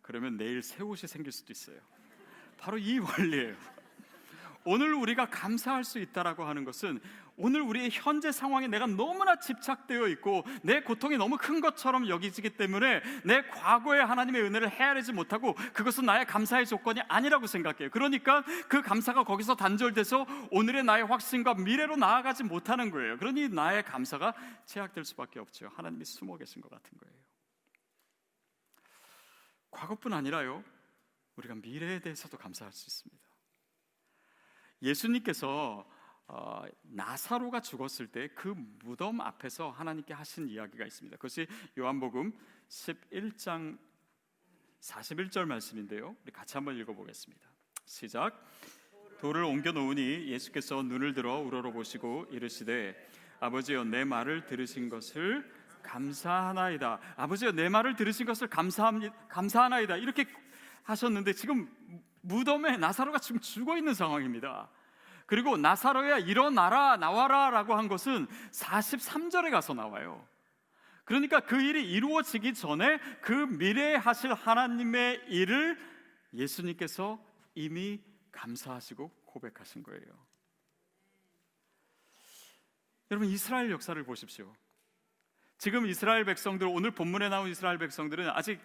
그러면 0.00 0.36
내일 0.36 0.62
새 0.62 0.82
옷이 0.82 1.08
생길 1.08 1.32
수도 1.32 1.52
있어요. 1.52 1.80
바로 2.56 2.78
이 2.78 2.98
원리예요. 3.00 3.56
오늘 4.70 4.92
우리가 4.92 5.30
감사할 5.30 5.82
수 5.82 5.98
있다라고 5.98 6.44
하는 6.44 6.66
것은 6.66 7.00
오늘 7.38 7.62
우리의 7.62 7.88
현재 7.90 8.30
상황에 8.30 8.66
내가 8.66 8.86
너무나 8.86 9.38
집착되어 9.38 10.08
있고 10.08 10.44
내 10.62 10.82
고통이 10.82 11.16
너무 11.16 11.38
큰 11.38 11.62
것처럼 11.62 12.06
여기지기 12.06 12.50
때문에 12.50 13.00
내 13.24 13.46
과거의 13.46 14.04
하나님의 14.04 14.42
은혜를 14.42 14.68
헤아리지 14.68 15.14
못하고 15.14 15.54
그것은 15.72 16.04
나의 16.04 16.26
감사의 16.26 16.66
조건이 16.66 17.00
아니라고 17.08 17.46
생각해요. 17.46 17.88
그러니까 17.90 18.42
그 18.68 18.82
감사가 18.82 19.24
거기서 19.24 19.54
단절돼서 19.56 20.26
오늘의 20.50 20.84
나의 20.84 21.06
확신과 21.06 21.54
미래로 21.54 21.96
나아가지 21.96 22.44
못하는 22.44 22.90
거예요. 22.90 23.16
그러니 23.16 23.48
나의 23.48 23.84
감사가 23.84 24.34
제약될 24.66 25.06
수밖에 25.06 25.40
없죠. 25.40 25.70
하나님이 25.76 26.04
숨어 26.04 26.36
계신 26.36 26.60
것 26.60 26.70
같은 26.70 26.98
거예요. 26.98 27.14
과거뿐 29.70 30.12
아니라요. 30.12 30.62
우리가 31.36 31.54
미래에 31.54 32.00
대해서도 32.00 32.36
감사할 32.36 32.70
수 32.72 32.86
있습니다. 32.86 33.27
예수님께서 34.82 35.88
어, 36.30 36.62
나사로가 36.82 37.60
죽었을 37.60 38.06
때 38.08 38.28
그 38.34 38.54
무덤 38.84 39.20
앞에서 39.20 39.70
하나님께 39.70 40.12
하신 40.12 40.48
이야기가 40.48 40.84
있습니다. 40.84 41.16
그것이 41.16 41.46
요한복음 41.78 42.32
11장 42.68 43.78
41절 44.80 45.46
말씀인데요. 45.46 46.14
우리 46.22 46.32
같이 46.32 46.56
한번 46.56 46.76
읽어보겠습니다. 46.76 47.48
시작. 47.86 48.46
돌을 49.20 49.42
옮겨 49.42 49.72
놓으니 49.72 50.28
예수께서 50.28 50.82
눈을 50.82 51.14
들어 51.14 51.38
우러러보시고 51.40 52.26
이르시되 52.30 52.94
아버지여 53.40 53.84
내 53.84 54.04
말을 54.04 54.46
들으신 54.46 54.88
것을 54.88 55.50
감사하나이다. 55.82 57.00
아버지여 57.16 57.52
내 57.52 57.68
말을 57.68 57.96
들으신 57.96 58.26
것을 58.26 58.48
감사합니다. 58.48 59.14
감사하나이다. 59.28 59.96
이렇게 59.96 60.26
하셨는데 60.84 61.32
지금 61.32 61.68
무덤에 62.28 62.76
나사로가 62.76 63.18
지금 63.18 63.40
죽어 63.40 63.76
있는 63.76 63.94
상황입니다. 63.94 64.68
그리고 65.26 65.56
나사로야 65.56 66.18
일어나라 66.18 66.96
나와라라고 66.96 67.74
한 67.74 67.88
것은 67.88 68.26
43절에 68.50 69.50
가서 69.50 69.74
나와요. 69.74 70.26
그러니까 71.04 71.40
그 71.40 71.60
일이 71.60 71.90
이루어지기 71.90 72.54
전에 72.54 72.98
그 73.22 73.32
미래에 73.32 73.96
하실 73.96 74.32
하나님의 74.34 75.24
일을 75.28 75.78
예수님께서 76.34 77.18
이미 77.54 78.00
감사하시고 78.30 79.08
고백하신 79.24 79.82
거예요. 79.82 80.28
여러분 83.10 83.28
이스라엘 83.28 83.70
역사를 83.70 84.02
보십시오. 84.04 84.54
지금 85.58 85.86
이스라엘 85.86 86.24
백성들 86.24 86.68
오늘 86.68 86.92
본문에 86.92 87.28
나온 87.28 87.48
이스라엘 87.48 87.78
백성들은 87.78 88.30
아직 88.30 88.60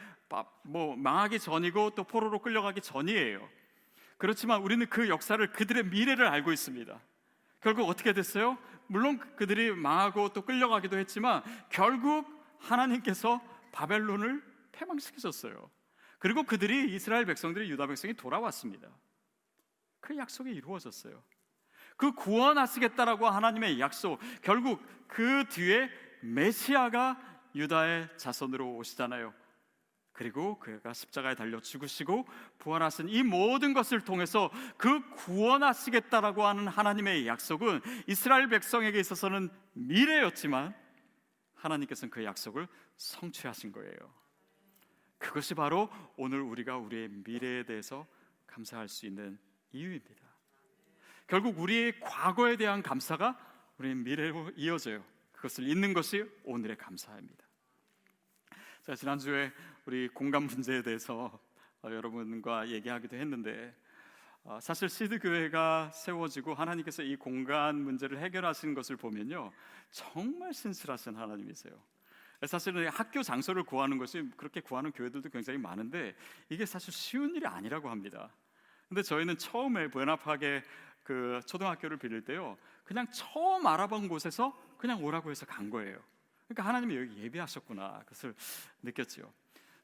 뭐 0.61 0.95
망하기 0.95 1.39
전이고 1.39 1.91
또 1.91 2.03
포로로 2.03 2.39
끌려가기 2.39 2.81
전이에요. 2.81 3.49
그렇지만 4.17 4.61
우리는 4.61 4.87
그 4.87 5.09
역사를 5.09 5.51
그들의 5.51 5.85
미래를 5.85 6.27
알고 6.27 6.51
있습니다. 6.51 6.99
결국 7.61 7.89
어떻게 7.89 8.13
됐어요? 8.13 8.59
물론 8.87 9.19
그들이 9.35 9.71
망하고 9.71 10.29
또 10.33 10.43
끌려가기도 10.43 10.97
했지만 10.99 11.41
결국 11.69 12.27
하나님께서 12.59 13.41
바벨론을 13.71 14.43
패망시키셨어요. 14.71 15.69
그리고 16.19 16.43
그들이 16.43 16.93
이스라엘 16.93 17.25
백성들이 17.25 17.69
유다 17.71 17.87
백성이 17.87 18.13
돌아왔습니다. 18.13 18.87
그 19.99 20.15
약속이 20.15 20.51
이루어졌어요. 20.51 21.23
그 21.97 22.13
구원하시겠다라고 22.13 23.27
하나님의 23.27 23.79
약속, 23.79 24.19
결국 24.41 24.81
그 25.07 25.45
뒤에 25.49 25.89
메시아가 26.23 27.19
유다의 27.55 28.09
자손으로 28.17 28.75
오시잖아요. 28.77 29.33
그리고 30.13 30.59
그가 30.59 30.93
십자가에 30.93 31.33
달려 31.35 31.59
죽으시고 31.59 32.27
부활하신 32.59 33.09
이 33.09 33.23
모든 33.23 33.73
것을 33.73 34.01
통해서 34.01 34.51
그 34.77 35.01
구원하시겠다라고 35.15 36.45
하는 36.45 36.67
하나님의 36.67 37.27
약속은 37.27 37.81
이스라엘 38.07 38.47
백성에게 38.47 38.99
있어서는 38.99 39.49
미래였지만 39.73 40.75
하나님께서는 41.55 42.11
그 42.11 42.23
약속을 42.23 42.67
성취하신 42.97 43.71
거예요. 43.71 43.97
그것이 45.17 45.55
바로 45.55 45.89
오늘 46.15 46.41
우리가 46.41 46.77
우리의 46.77 47.09
미래에 47.09 47.63
대해서 47.63 48.05
감사할 48.45 48.89
수 48.89 49.07
있는 49.07 49.39
이유입니다. 49.71 50.21
결국 51.25 51.57
우리의 51.59 51.99
과거에 52.01 52.55
대한 52.57 52.83
감사가 52.83 53.39
우리의 53.79 53.95
미래로 53.95 54.51
이어져요. 54.55 55.03
그것을 55.43 55.67
잊는 55.67 55.93
것이 55.93 56.23
오늘의 56.45 56.77
감사입니다. 56.77 57.43
자, 58.81 58.95
지난주에 58.95 59.51
우리 59.85 60.07
공간 60.07 60.43
문제에 60.43 60.81
대해서 60.81 61.37
어, 61.81 61.89
여러분과 61.91 62.69
얘기하기도 62.69 63.17
했는데 63.17 63.75
어, 64.45 64.59
사실 64.61 64.87
시드 64.87 65.19
교회가 65.19 65.91
세워지고 65.91 66.53
하나님께서 66.53 67.03
이 67.03 67.17
공간 67.17 67.75
문제를 67.75 68.19
해결하시는 68.19 68.73
것을 68.73 68.95
보면요 68.95 69.51
정말 69.91 70.53
신실하신 70.53 71.15
하나님이세요. 71.17 71.73
사실은 72.45 72.87
학교 72.87 73.21
장소를 73.21 73.63
구하는 73.63 73.97
것이 73.97 74.29
그렇게 74.37 74.61
구하는 74.61 74.93
교회들도 74.93 75.29
굉장히 75.29 75.59
많은데 75.59 76.15
이게 76.47 76.65
사실 76.65 76.93
쉬운 76.93 77.35
일이 77.35 77.45
아니라고 77.45 77.89
합니다. 77.89 78.33
근데 78.87 79.01
저희는 79.01 79.37
처음에 79.37 79.89
부에나파게 79.89 80.63
그 81.03 81.41
초등학교를 81.45 81.97
빌릴 81.97 82.23
때요 82.23 82.57
그냥 82.85 83.07
처음 83.11 83.67
알아본 83.67 84.07
곳에서 84.07 84.57
그냥 84.77 85.03
오라고 85.03 85.31
해서 85.31 85.45
간 85.45 85.69
거예요. 85.69 85.99
그러니까 86.47 86.67
하나님이 86.67 86.97
여기 86.97 87.23
예비하셨구나 87.23 87.99
그것을 88.05 88.35
느꼈지요. 88.81 89.31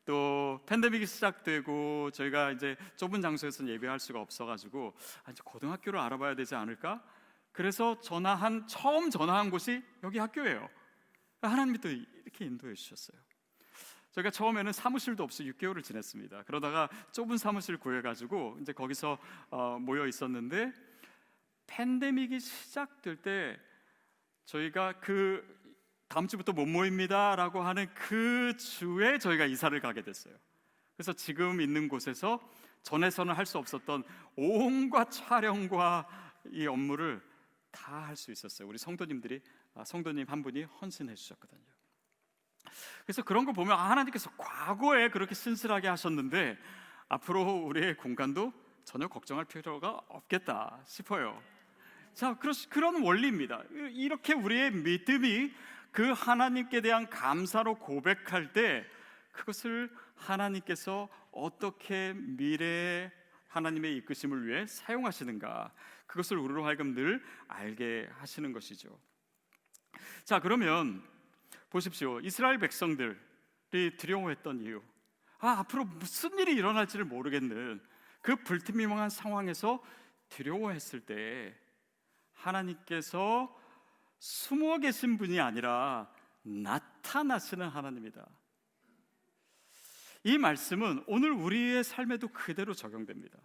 또 0.06 0.60
팬데믹이 0.66 1.06
시작되고 1.06 2.12
저희가 2.12 2.52
이제 2.52 2.76
좁은 2.96 3.22
장소에서 3.22 3.68
예배할 3.68 4.00
수가 4.00 4.20
없어가지고 4.20 4.94
아, 5.24 5.32
이제 5.32 5.42
고등학교를 5.46 6.00
알아봐야 6.00 6.36
되지 6.36 6.56
않을까? 6.56 7.04
그래서 7.52 8.00
전화한 8.00 8.68
처음 8.68 9.10
전화한 9.10 9.50
곳이 9.52 9.84
여기 10.04 10.18
학교예요. 10.18 10.68
하나님이 11.42 11.78
또 11.80 11.90
이렇게 11.90 12.46
인도해 12.46 12.74
주셨어요. 12.74 13.20
저희가 14.12 14.32
처음에는 14.32 14.72
사무실도 14.74 15.24
없이 15.24 15.44
6개월을 15.44 15.84
지냈습니다. 15.84 16.44
그러다가 16.44 16.90
좁은 17.12 17.38
사무실 17.38 17.78
구해가지고 17.78 18.58
이제 18.62 18.74
거기서 18.74 19.18
어, 19.52 19.78
모여 19.80 20.08
있었는데 20.08 20.74
팬데믹이 21.68 22.40
시작될 22.40 23.18
때 23.18 23.60
저희가 24.50 24.94
그 25.00 25.46
다음 26.08 26.28
주부터 26.28 26.54
못 26.54 26.66
모입니다라고 26.66 27.62
하는 27.62 27.88
그 27.94 28.58
주에 28.58 29.20
저희가 29.20 29.46
이사를 29.46 29.80
가게 29.80 30.02
됐어요. 30.02 30.34
그래서 30.96 31.14
지금 31.14 31.62
있는 31.62 31.88
곳에서 31.88 32.40
전에서는 32.82 33.36
할 33.36 33.46
수 33.46 33.58
없었던 33.60 34.04
온갖 34.36 35.12
촬영과 35.12 36.08
이 36.52 36.66
업무를 36.66 37.22
다 37.72 38.02
할 38.08 38.16
수 38.16 38.32
있었어요. 38.32 38.68
우리 38.68 38.80
성도님들이 38.80 39.42
아, 39.76 39.84
성도님 39.84 40.26
한 40.28 40.42
분이 40.42 40.64
헌신해 40.64 41.14
주셨거든요. 41.14 41.62
그래서 43.04 43.22
그런 43.24 43.46
거 43.46 43.54
보면 43.54 43.78
아, 43.78 43.92
하나님께서 43.92 44.32
과거에 44.36 45.10
그렇게 45.10 45.36
신실하게 45.36 45.88
하셨는데 45.90 46.58
앞으로 47.08 47.44
우리의 47.66 47.98
공간도 47.98 48.52
전혀 48.84 49.08
걱정할 49.08 49.46
필요가 49.46 50.02
없겠다 50.08 50.82
싶어요. 50.88 51.40
자, 52.20 52.38
그런 52.70 53.02
원리입니다. 53.02 53.64
이렇게 53.94 54.34
우리의 54.34 54.72
믿음이 54.72 55.54
그 55.94 56.12
하나님께 56.12 56.82
대한 56.82 57.10
감사로 57.10 57.76
고백할 57.76 58.52
때 58.52 58.86
그것을 59.32 59.90
하나님께서 60.16 61.08
어떻게 61.32 62.12
미래의 62.14 63.10
하나님의 63.48 63.96
이끄심을 63.96 64.46
위해 64.46 64.66
사용하시는가 64.68 65.72
그것을 66.08 66.36
우리로 66.40 66.66
하여금 66.66 66.94
늘 66.94 67.24
알게 67.48 68.10
하시는 68.12 68.52
것이죠. 68.52 69.00
자, 70.26 70.42
그러면 70.42 71.02
보십시오. 71.70 72.20
이스라엘 72.20 72.58
백성들이 72.58 73.16
두려워했던 73.98 74.60
이유. 74.60 74.82
아, 75.38 75.60
앞으로 75.60 75.86
무슨 75.86 76.38
일이 76.38 76.52
일어날지를 76.52 77.06
모르겠는 77.06 77.82
그 78.22 78.36
불투명한 78.36 79.10
상황에서 79.10 79.82
두려워했을 80.28 81.00
때 81.00 81.56
하나님께서 82.40 83.56
숨어 84.20 84.80
계신 84.80 85.18
분이 85.18 85.40
아니라 85.40 86.12
나타나시는 86.42 87.68
하나님이다. 87.68 88.28
이 90.24 90.38
말씀은 90.38 91.04
오늘 91.08 91.32
우리의 91.32 91.84
삶에도 91.84 92.28
그대로 92.30 92.74
적용됩니다. 92.74 93.38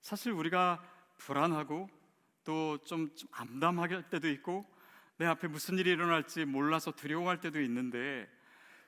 사실 0.00 0.32
우리가 0.32 0.82
불안하고 1.18 1.88
또 2.44 2.78
좀 2.84 3.10
암담할 3.32 4.08
때도 4.08 4.28
있고 4.30 4.66
내 5.18 5.26
앞에 5.26 5.48
무슨 5.48 5.78
일이 5.78 5.90
일어날지 5.90 6.44
몰라서 6.44 6.92
두려워할 6.92 7.40
때도 7.40 7.60
있는데 7.62 8.30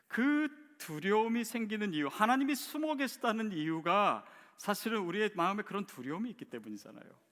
그 0.06 0.48
두려움이 0.78 1.44
생기는 1.44 1.92
이유, 1.92 2.06
하나님이 2.06 2.54
숨어 2.54 2.94
계시다는 2.94 3.52
이유가 3.52 4.24
사실은 4.56 5.00
우리의 5.00 5.30
마음에 5.34 5.62
그런 5.62 5.86
두려움이 5.86 6.30
있기 6.30 6.44
때문이잖아요. 6.44 7.27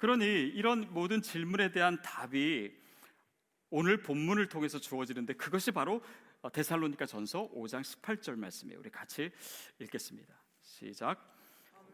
그러니 0.00 0.24
이런 0.24 0.88
모든 0.94 1.20
질문에 1.20 1.72
대한 1.72 2.00
답이 2.00 2.72
오늘 3.68 3.98
본문을 3.98 4.48
통해서 4.48 4.78
주어지는데 4.78 5.34
그것이 5.34 5.72
바로 5.72 6.02
데살로니가 6.54 7.04
전서 7.04 7.50
5장 7.50 7.82
18절 7.82 8.38
말씀이에요. 8.38 8.80
우리 8.80 8.88
같이 8.88 9.30
읽겠습니다. 9.78 10.34
시작. 10.62 11.22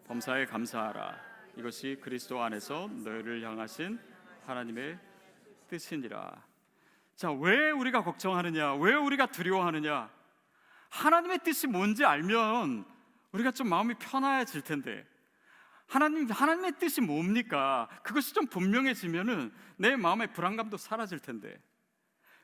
범사에 0.07 0.47
감사하라. 0.47 1.21
이것이 1.57 1.99
그리스도 2.01 2.41
안에서 2.41 2.87
너희를 2.87 3.43
향하신 3.43 3.99
하나님의 4.47 5.01
뜻이니라. 5.67 6.45
자, 7.17 7.33
왜 7.33 7.73
우리가 7.73 8.05
걱정하느냐? 8.05 8.77
왜 8.77 8.95
우리가 8.95 9.27
두려워하느냐? 9.27 10.09
하나님의 10.91 11.41
뜻이 11.43 11.67
뭔지 11.67 12.05
알면 12.05 12.87
우리가 13.33 13.51
좀 13.51 13.69
마음이 13.69 13.95
편해질 13.95 14.63
텐데 14.63 15.05
하나님 15.87 16.29
하나님의 16.31 16.73
뜻이 16.79 17.01
뭡니까? 17.01 17.89
그것이 18.03 18.35
좀 18.35 18.47
분명해지면은 18.47 19.53
내 19.77 19.97
마음의 19.97 20.33
불안감도 20.33 20.77
사라질 20.77 21.19
텐데. 21.19 21.57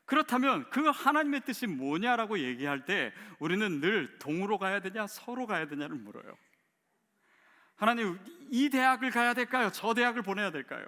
그렇다면 0.05 0.69
그 0.69 0.89
하나님의 0.89 1.41
뜻이 1.41 1.67
뭐냐라고 1.67 2.39
얘기할 2.39 2.85
때 2.85 3.13
우리는 3.39 3.79
늘 3.79 4.17
동으로 4.19 4.57
가야 4.57 4.79
되냐 4.81 5.07
서로 5.07 5.45
가야 5.45 5.67
되냐를 5.67 5.95
물어요. 5.95 6.37
하나님 7.75 8.19
이 8.49 8.69
대학을 8.69 9.11
가야 9.11 9.33
될까요? 9.33 9.69
저 9.73 9.93
대학을 9.93 10.21
보내야 10.21 10.51
될까요? 10.51 10.85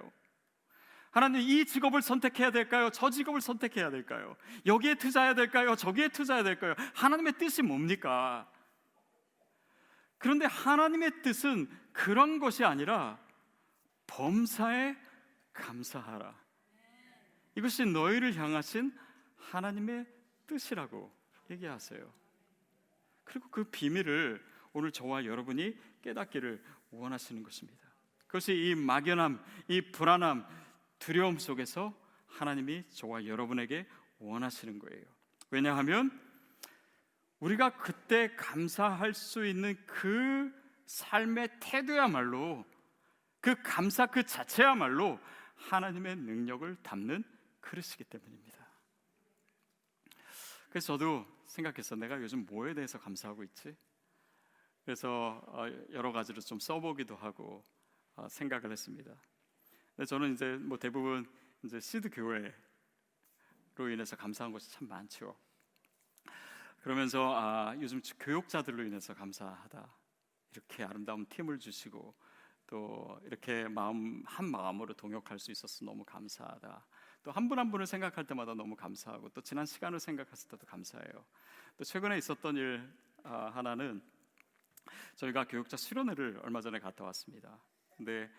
하나님 1.12 1.42
이 1.42 1.66
직업을 1.66 2.02
선택해야 2.02 2.52
될까요? 2.52 2.90
저 2.90 3.10
직업을 3.10 3.40
선택해야 3.40 3.90
될까요? 3.90 4.36
여기에 4.66 4.96
투자해야 4.96 5.34
될까요? 5.34 5.76
저기에 5.76 6.10
투자해야 6.10 6.44
될까요? 6.44 6.76
하나님의 6.94 7.34
뜻이 7.34 7.62
뭡니까? 7.62 8.50
그런데 10.26 10.48
하나님의 10.48 11.22
뜻은 11.22 11.70
그런 11.94 12.40
것이 12.40 12.66
아니라 12.66 13.20
범사에 14.08 14.98
감사하라. 15.54 16.36
이것이 17.54 17.86
너희를 17.86 18.36
향하신 18.36 18.92
하나님의 19.38 20.08
뜻이라고 20.48 21.16
얘기하세요. 21.52 22.12
그리고 23.24 23.50
그 23.52 23.66
비밀을 23.66 24.44
오늘 24.74 24.92
저와 24.92 25.26
여러분이 25.26 25.78
깨닫기를 26.02 26.64
원하시는 26.90 27.44
것입니다. 27.44 27.88
그것이 28.26 28.56
이 28.56 28.74
막연함, 28.74 29.40
이 29.68 29.92
불안함, 29.92 30.48
두려움 30.98 31.38
속에서 31.38 31.96
하나님이 32.26 32.90
저와 32.90 33.28
여러분에게 33.28 33.86
원하시는 34.18 34.80
거예요. 34.80 35.06
왜냐하면 35.52 36.20
우리가 37.46 37.78
그때 37.78 38.36
감사할 38.36 39.14
수 39.14 39.46
있는 39.46 39.78
그 39.86 40.52
삶의 40.88 41.60
태도야말로 41.60 42.66
그 43.40 43.62
감사 43.62 44.08
그 44.08 44.26
자체야말로 44.26 45.20
하나님의 45.54 46.16
능력을 46.16 46.76
담는 46.82 47.24
그릇이기 47.62 48.04
때문입니다. 48.06 48.68
그래서 50.70 50.98
저도 50.98 51.26
생각했어. 51.44 51.96
내가 51.96 52.20
요즘 52.20 52.48
뭐에 52.48 52.74
대해서 52.74 52.98
감사하고 52.98 53.44
있지? 53.44 53.78
그래서 54.84 55.40
어, 55.46 55.68
여러 55.92 56.12
가지로 56.12 56.42
좀 56.42 56.60
써보기도 56.60 57.16
하고 57.16 57.64
어, 58.16 58.28
생각을 58.28 58.72
했습니다. 58.72 59.14
저는 60.08 60.34
이제 60.34 60.58
뭐 60.58 60.80
대부분 60.80 61.32
이제 61.64 61.80
시드 61.80 62.10
교회로 62.10 62.52
인해서 63.92 64.16
감사한 64.16 64.52
것이 64.52 64.72
참 64.72 64.88
많죠. 64.88 65.45
그러면서 66.86 67.34
아, 67.36 67.76
요즘 67.82 68.00
교육자들로 68.20 68.84
인해서 68.84 69.16
감사하다. 69.16 69.92
이렇게 70.52 70.84
아름다운 70.84 71.26
팀을 71.26 71.58
주시고 71.58 72.14
또 72.68 73.20
이렇게 73.24 73.68
마음 73.68 74.22
한 74.24 74.46
마음으로 74.46 74.94
동역할 74.94 75.40
수 75.40 75.52
있어서 75.52 75.84
너무 75.84 76.06
감사하다. 76.06 76.86
또 77.24 77.32
한분한 77.32 77.72
분을 77.72 77.88
생각할 77.88 78.28
때마다 78.28 78.54
너무 78.54 78.76
감사하고 78.76 79.30
또 79.30 79.42
지난 79.42 79.66
시간을 79.66 80.00
생각했을 80.00 80.48
때도 80.48 80.68
감사해요. 80.68 81.26
또 81.76 81.84
최근에 81.84 82.20
있었던 82.20 82.56
일 82.56 82.88
아, 83.24 83.48
하나는 83.48 84.00
저희가 85.16 85.46
교육자 85.46 85.78
수련회를 85.78 86.40
얼마 86.44 86.62
전에 86.62 86.78
갔다 86.78 87.04
왔습니다. 87.06 87.60
근데 87.98 88.30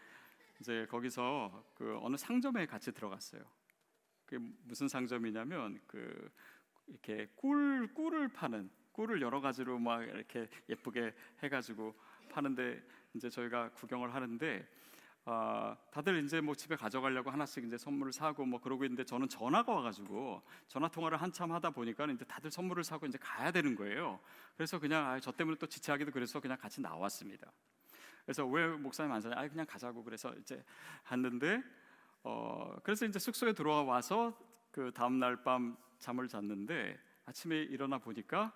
이제 0.61 0.87
거기서 0.89 1.65
그 1.75 1.99
어느 2.01 2.17
상점에 2.17 2.67
같이 2.67 2.93
들어갔어요. 2.93 3.43
그게 4.25 4.39
무슨 4.63 4.87
상점이냐면 4.87 5.81
그 5.89 6.31
이렇게 6.87 7.29
꿀 7.37 7.92
꿀을 7.94 8.29
파는 8.29 8.70
꿀을 8.92 9.20
여러 9.20 9.40
가지로 9.40 9.79
막 9.79 10.03
이렇게 10.03 10.49
예쁘게 10.68 11.14
해가지고 11.42 11.94
파는데 12.31 12.83
이제 13.14 13.29
저희가 13.29 13.70
구경을 13.72 14.14
하는데 14.14 14.66
아, 15.29 15.77
다들 15.90 16.22
이제 16.25 16.40
뭐 16.40 16.55
집에 16.55 16.77
가져가려고 16.77 17.31
하나씩 17.31 17.64
이제 17.64 17.77
선물을 17.77 18.12
사고 18.12 18.46
뭐 18.46 18.61
그러고 18.61 18.85
있는데 18.85 19.05
저는 19.05 19.29
전화가 19.29 19.72
와가지고 19.75 20.40
전화 20.68 20.87
통화를 20.88 21.20
한참 21.20 21.51
하다 21.51 21.70
보니까 21.70 22.07
이제 22.07 22.25
다들 22.25 22.51
선물을 22.51 22.85
사고 22.85 23.07
이제 23.07 23.18
가야 23.20 23.51
되는 23.51 23.75
거예요. 23.75 24.20
그래서 24.57 24.79
그냥 24.79 25.05
아, 25.05 25.18
저 25.18 25.33
때문에 25.33 25.57
또 25.59 25.66
지체하기도 25.66 26.12
그래서 26.12 26.38
그냥 26.40 26.57
같이 26.57 26.81
나왔습니다. 26.81 27.51
그래서 28.25 28.46
왜 28.46 28.68
목사님 28.68 29.11
안 29.12 29.20
사냐? 29.20 29.35
아 29.37 29.49
그냥 29.49 29.66
가자고 29.66 30.05
그래서 30.05 30.33
이제 30.37 30.64
갔는데 31.05 31.61
어 32.22 32.77
그래서 32.85 33.05
이제 33.05 33.18
숙소에 33.18 33.53
들어와 33.53 33.83
와서 33.83 34.33
그 34.70 34.92
다음 34.94 35.18
날 35.18 35.42
밤 35.42 35.77
잠을 35.99 36.29
잤는데 36.29 36.99
아침에 37.25 37.63
일어나 37.63 37.99
보니까 37.99 38.53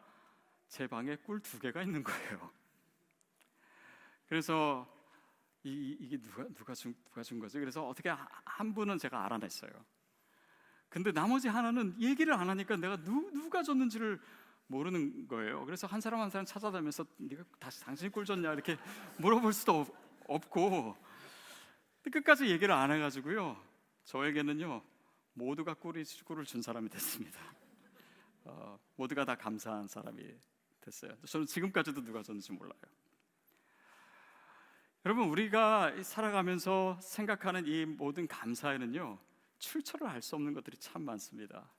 제 0.68 0.86
방에 0.86 1.16
꿀 1.16 1.40
두 1.40 1.58
개가 1.58 1.82
있는 1.82 2.02
거예요. 2.02 2.50
그래서 4.28 4.86
이, 5.64 5.96
이게 6.00 6.16
누가 6.18 6.46
누가 6.54 6.74
준 6.74 6.94
누가 7.04 7.22
준 7.22 7.38
거지? 7.40 7.58
그래서 7.58 7.86
어떻게 7.86 8.08
한 8.08 8.72
분은 8.72 8.98
제가 8.98 9.24
알아냈어요. 9.24 9.70
근데 10.88 11.12
나머지 11.12 11.48
하나는 11.48 12.00
얘기를 12.00 12.32
안 12.32 12.48
하니까 12.48 12.76
내가 12.76 12.96
누, 12.96 13.30
누가 13.32 13.62
줬는지를 13.62 14.20
모르는 14.68 15.26
거예요. 15.26 15.64
그래서 15.64 15.86
한 15.86 16.00
사람 16.00 16.20
한 16.20 16.30
사람 16.30 16.46
찾아다니면서 16.46 17.04
네가 17.16 17.44
다시 17.58 17.80
당신이 17.84 18.10
꿀 18.10 18.24
줬냐 18.24 18.52
이렇게 18.52 18.78
물어볼 19.18 19.52
수도 19.52 19.86
없고 20.28 20.96
끝까지 22.10 22.48
얘기를 22.48 22.72
안 22.72 22.90
해가지고요. 22.92 23.60
저에게는요 24.04 24.82
모두가 25.34 25.74
꿀을 25.74 26.04
준 26.44 26.62
사람이 26.62 26.88
됐습니다. 26.88 27.40
어, 28.44 28.78
모두가 28.96 29.24
다 29.24 29.34
감사한 29.34 29.86
사람이 29.88 30.34
됐어요. 30.80 31.16
저는 31.26 31.46
지금까지도 31.46 32.02
누가 32.02 32.22
줬는지 32.22 32.52
몰라요. 32.52 32.80
여러분 35.04 35.28
우리가 35.28 36.02
살아가면서 36.02 36.98
생각하는 37.00 37.66
이 37.66 37.86
모든 37.86 38.26
감사에는요 38.26 39.18
출처를 39.58 40.06
알 40.06 40.20
수 40.20 40.36
없는 40.36 40.52
것들이 40.52 40.76
참 40.78 41.02
많습니다. 41.02 41.70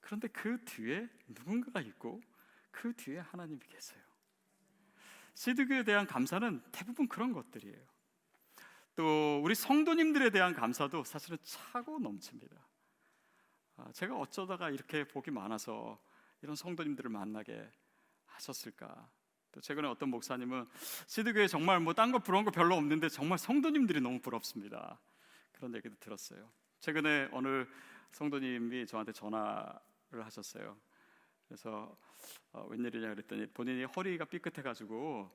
그런데 0.00 0.28
그 0.28 0.64
뒤에 0.64 1.08
누군가가 1.28 1.80
있고 1.80 2.20
그 2.70 2.92
뒤에 2.94 3.18
하나님이 3.18 3.60
계세요. 3.68 4.00
시드교에 5.34 5.84
대한 5.84 6.06
감사는 6.06 6.62
대부분 6.72 7.08
그런 7.08 7.32
것들이에요. 7.32 7.95
또 8.96 9.40
우리 9.44 9.54
성도님들에 9.54 10.30
대한 10.30 10.54
감사도 10.54 11.04
사실은 11.04 11.36
차고 11.42 11.98
넘칩니다. 11.98 12.56
아, 13.76 13.92
제가 13.92 14.16
어쩌다가 14.16 14.70
이렇게 14.70 15.04
복이 15.04 15.30
많아서 15.30 16.00
이런 16.40 16.56
성도님들을 16.56 17.10
만나게 17.10 17.70
하셨을까? 18.24 19.08
또 19.52 19.60
최근에 19.60 19.86
어떤 19.88 20.08
목사님은 20.08 20.66
시드교에 21.06 21.46
정말 21.46 21.80
뭐 21.80 21.92
딴 21.92 22.10
거 22.10 22.18
부러운 22.18 22.44
거 22.44 22.50
별로 22.50 22.74
없는데 22.74 23.08
정말 23.10 23.38
성도님들이 23.38 24.00
너무 24.00 24.18
부럽습니다. 24.20 24.98
그런 25.52 25.74
얘기도 25.74 25.94
들었어요. 26.00 26.50
최근에 26.80 27.28
어느 27.32 27.66
성도님이 28.12 28.86
저한테 28.86 29.12
전화를 29.12 30.24
하셨어요. 30.24 30.78
그래서 31.46 31.96
어, 32.52 32.66
웬일이냐 32.70 33.10
그랬더니 33.10 33.46
본인이 33.48 33.84
허리가 33.84 34.24
삐끗해가지고 34.24 35.30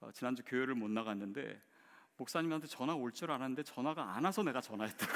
어, 0.00 0.12
지난주 0.12 0.42
교회를 0.44 0.74
못 0.74 0.90
나갔는데 0.90 1.60
목사님한테 2.22 2.68
전화 2.68 2.94
올 2.94 3.12
줄 3.12 3.30
알았는데 3.30 3.64
전화가 3.64 4.14
안 4.14 4.24
와서 4.24 4.42
내가 4.42 4.60
전화했다고. 4.60 5.12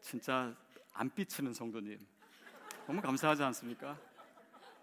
진짜 0.00 0.54
안 0.92 1.10
삐치는 1.10 1.54
성도님. 1.54 1.98
너무 2.86 3.00
감사하지 3.00 3.42
않습니까? 3.42 3.98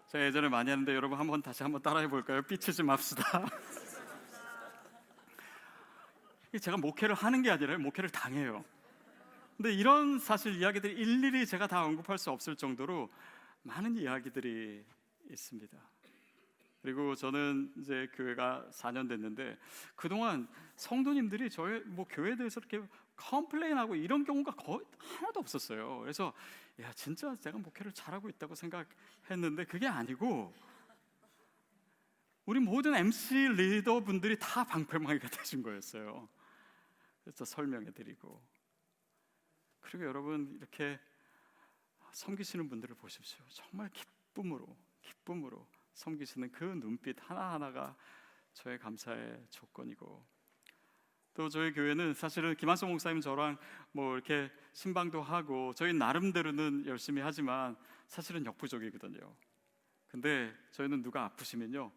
제가 0.08 0.24
예전에 0.24 0.48
많이 0.48 0.70
했는데 0.70 0.94
여러분 0.94 1.18
한번 1.18 1.42
다시 1.42 1.62
한번 1.62 1.82
따라해 1.82 2.08
볼까요? 2.08 2.42
삐치지 2.42 2.82
맙시다. 2.82 3.46
제가 6.60 6.76
목회를 6.78 7.14
하는 7.14 7.42
게 7.42 7.50
아니라 7.50 7.76
목회를 7.78 8.10
당해요. 8.10 8.64
근데 9.56 9.72
이런 9.72 10.18
사실 10.18 10.56
이야기들이 10.56 10.94
일일이 10.94 11.46
제가 11.46 11.66
다 11.66 11.84
언급할 11.84 12.18
수 12.18 12.30
없을 12.30 12.56
정도로 12.56 13.10
많은 13.62 13.96
이야기들이 13.96 14.84
있습니다. 15.30 15.95
그리고 16.86 17.16
저는 17.16 17.72
이제 17.78 18.08
교회가 18.14 18.68
4년 18.70 19.08
됐는데 19.08 19.58
그동안 19.96 20.46
성도님들이 20.76 21.50
저희 21.50 21.80
뭐 21.80 22.06
교회에 22.08 22.36
대해서 22.36 22.60
이렇게 22.60 22.80
complain하고 23.16 23.96
이런 23.96 24.22
경우가 24.22 24.52
거의 24.52 24.86
하나도 24.96 25.40
없었어요. 25.40 25.98
그래서 25.98 26.32
야 26.80 26.92
진짜 26.92 27.34
제가 27.40 27.58
목회를 27.58 27.90
잘하고 27.90 28.28
있다고 28.28 28.54
생각했는데 28.54 29.64
그게 29.64 29.88
아니고 29.88 30.54
우리 32.44 32.60
모든 32.60 32.94
MC 32.94 33.34
리더 33.34 33.98
분들이 33.98 34.38
다 34.38 34.62
방패막이가 34.62 35.26
되신 35.42 35.64
거였어요. 35.64 36.28
그래서 37.24 37.44
설명해드리고 37.44 38.40
그리고 39.80 40.04
여러분 40.04 40.54
이렇게 40.56 41.00
섬기시는 42.12 42.68
분들을 42.68 42.94
보십시오. 42.94 43.44
정말 43.48 43.90
기쁨으로 43.90 44.76
기쁨으로 45.02 45.66
섬기시는 45.96 46.52
그 46.52 46.64
눈빛 46.64 47.16
하나 47.18 47.54
하나가 47.54 47.96
저의 48.52 48.78
감사의 48.78 49.46
조건이고 49.50 50.24
또 51.34 51.48
저희 51.48 51.72
교회는 51.72 52.14
사실은 52.14 52.54
김한성 52.54 52.90
목사님 52.90 53.20
저랑 53.20 53.58
뭐 53.92 54.14
이렇게 54.14 54.50
신방도 54.72 55.22
하고 55.22 55.72
저희 55.74 55.92
나름대로는 55.92 56.86
열심히 56.86 57.20
하지만 57.20 57.76
사실은 58.06 58.44
역부족이거든요. 58.46 59.34
근데 60.08 60.54
저희는 60.70 61.02
누가 61.02 61.24
아프시면요 61.24 61.92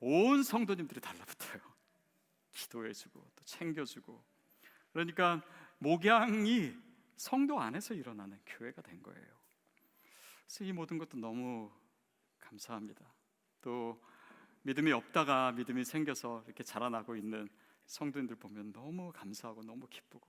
온 0.00 0.42
성도님들이 0.42 1.00
달라붙어요. 1.00 1.60
기도해주고 2.52 3.30
또 3.34 3.44
챙겨주고 3.44 4.22
그러니까 4.92 5.42
목양이 5.78 6.72
성도 7.16 7.60
안에서 7.60 7.94
일어나는 7.94 8.38
교회가 8.46 8.82
된 8.82 9.02
거예요. 9.02 9.26
그래서 10.44 10.64
이 10.64 10.72
모든 10.72 10.98
것도 10.98 11.16
너무 11.16 11.72
감사합니다. 12.38 13.13
또 13.64 13.98
믿음이 14.62 14.92
없다가 14.92 15.52
믿음이 15.52 15.84
생겨서 15.84 16.44
이렇게 16.46 16.62
자라나고 16.62 17.16
있는 17.16 17.48
성도님들 17.86 18.36
보면 18.36 18.72
너무 18.74 19.10
감사하고 19.12 19.62
너무 19.62 19.88
기쁘고. 19.88 20.28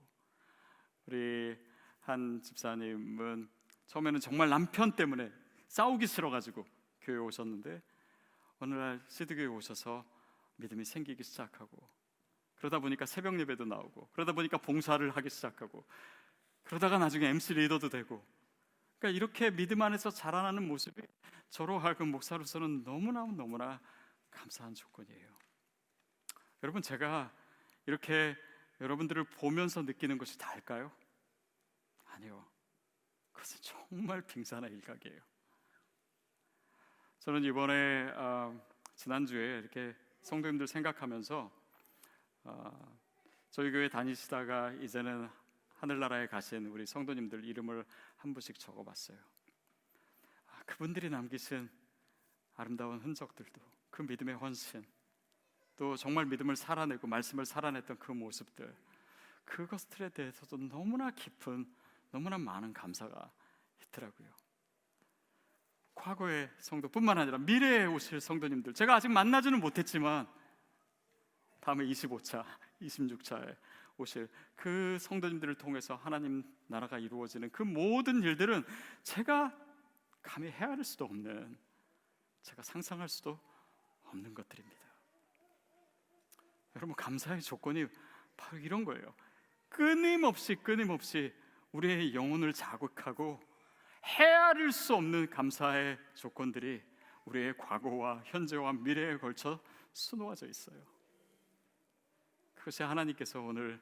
우리 1.05 1.57
한 1.99 2.41
집사님은 2.41 3.49
처음에는 3.87 4.19
정말 4.21 4.49
남편 4.49 4.95
때문에 4.95 5.31
싸우기 5.67 6.07
싫어가지고 6.07 6.65
교회 7.01 7.17
오셨는데 7.17 7.81
어느 8.59 8.73
날 8.73 9.03
시드교회 9.07 9.47
오셔서 9.47 10.05
믿음이 10.55 10.85
생기기 10.85 11.23
시작하고 11.23 11.89
그러다 12.55 12.79
보니까 12.79 13.05
새벽 13.05 13.37
예배도 13.39 13.65
나오고 13.65 14.09
그러다 14.13 14.31
보니까 14.31 14.57
봉사를 14.57 15.07
하기 15.09 15.29
시작하고 15.29 15.85
그러다가 16.63 16.97
나중에 16.97 17.27
MC 17.27 17.55
리더도 17.55 17.89
되고 17.89 18.25
그러니까 18.99 19.15
이렇게 19.15 19.51
믿음 19.51 19.81
안에서 19.81 20.09
자라나는 20.09 20.67
모습이 20.67 21.01
저로 21.49 21.79
하여금 21.79 22.09
목사로서는 22.09 22.83
너무나 22.83 23.25
너무나 23.25 23.79
감사한 24.31 24.73
조건이에요. 24.73 25.27
여러분 26.63 26.81
제가 26.81 27.31
이렇게 27.85 28.35
여러분들을 28.81 29.23
보면서 29.25 29.81
느끼는 29.81 30.17
것이 30.17 30.37
다일까요? 30.37 30.91
아니요. 32.05 32.45
그것은 33.31 33.59
정말 33.61 34.21
빙산의 34.21 34.71
일각이에요. 34.71 35.21
저는 37.19 37.43
이번에 37.43 38.11
어, 38.15 38.59
지난주에 38.95 39.59
이렇게 39.59 39.95
성도님들 40.21 40.67
생각하면서 40.67 41.51
어, 42.43 42.97
저희 43.49 43.71
교회 43.71 43.87
다니시다가 43.87 44.71
이제는 44.73 45.29
하늘나라에 45.75 46.27
가신 46.27 46.65
우리 46.67 46.85
성도님들 46.85 47.45
이름을 47.45 47.85
한 48.25 48.33
분씩 48.33 48.57
적어봤어요. 48.57 49.17
아, 50.47 50.63
그분들이 50.65 51.11
남기신 51.11 51.69
아름다운 52.55 52.99
흔적들도 52.99 53.61
그 53.91 54.01
믿음의 54.01 54.35
헌신, 54.35 54.83
또 55.75 55.95
정말 55.95 56.25
믿음을 56.25 56.55
살아내고 56.55 57.05
말씀을 57.05 57.45
살아냈던 57.45 57.99
그 57.99 58.11
모습들 58.11 58.75
그것들에 59.45 60.09
대해서도 60.09 60.57
너무나 60.57 61.11
깊은 61.11 61.71
너무나 62.11 62.39
많은 62.39 62.73
감사가 62.73 63.31
있더라고요. 63.83 64.27
과거의 65.93 66.49
성도뿐만 66.59 67.19
아니라 67.19 67.37
미래에 67.37 67.85
오실 67.85 68.19
성도님들 68.21 68.73
제가 68.73 68.95
아직 68.95 69.09
만나지는 69.09 69.59
못했지만 69.59 70.27
다음에 71.59 71.85
25차, 71.85 72.43
26차에 72.81 73.55
오실 73.97 74.27
그 74.55 74.97
성도님들을 74.99 75.55
통해서 75.55 75.95
하나님 75.95 76.43
나라가 76.67 76.99
이루어지는 76.99 77.49
그 77.51 77.63
모든 77.63 78.21
일들은 78.21 78.63
제가 79.03 79.55
감히 80.21 80.49
헤아릴 80.49 80.83
수도 80.83 81.05
없는 81.05 81.57
제가 82.41 82.61
상상할 82.61 83.07
수도 83.07 83.39
없는 84.03 84.33
것들입니다. 84.33 84.85
여러분 86.75 86.95
감사의 86.95 87.41
조건이 87.41 87.85
바로 88.35 88.57
이런 88.57 88.83
거예요. 88.83 89.13
끊임없이 89.69 90.55
끊임없이 90.55 91.33
우리의 91.71 92.13
영혼을 92.13 92.53
자극하고 92.53 93.39
헤아릴 94.03 94.71
수 94.71 94.95
없는 94.95 95.29
감사의 95.29 95.97
조건들이 96.13 96.81
우리의 97.25 97.57
과거와 97.57 98.21
현재와 98.25 98.73
미래에 98.73 99.17
걸쳐 99.17 99.59
수놓아져 99.93 100.47
있어요. 100.47 100.94
그것이 102.65 102.81
하나님께서 102.81 103.39
오늘 103.41 103.79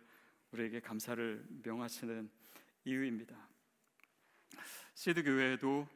우리에게 0.51 0.81
감사를 0.81 1.47
명하시는 1.63 2.29
이유입니다. 2.83 3.33
시드 4.93 5.23
교회에도 5.23 5.87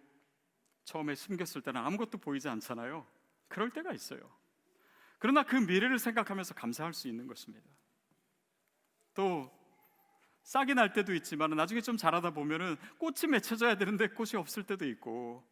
처음에 0.85 1.13
숨겼을 1.15 1.61
때는 1.63 1.81
아무것도 1.81 2.17
보이지 2.19 2.47
않잖아요. 2.47 3.05
그럴 3.49 3.71
때가 3.71 3.91
있어요. 3.91 4.33
그러나 5.19 5.43
그 5.43 5.57
미래를 5.57 5.99
생각하면서 5.99 6.53
감사할 6.53 6.93
수 6.93 7.09
있는 7.09 7.27
것입니다. 7.27 7.67
또 9.13 9.51
싹이 10.43 10.73
날 10.73 10.93
때도 10.93 11.13
있지만 11.15 11.49
나중에 11.49 11.81
좀 11.81 11.97
자라다 11.97 12.29
보면은 12.29 12.77
꽃이 12.99 13.29
맺혀져야 13.29 13.75
되는데 13.75 14.07
꽃이 14.07 14.35
없을 14.35 14.63
때도 14.63 14.87
있고 14.87 15.45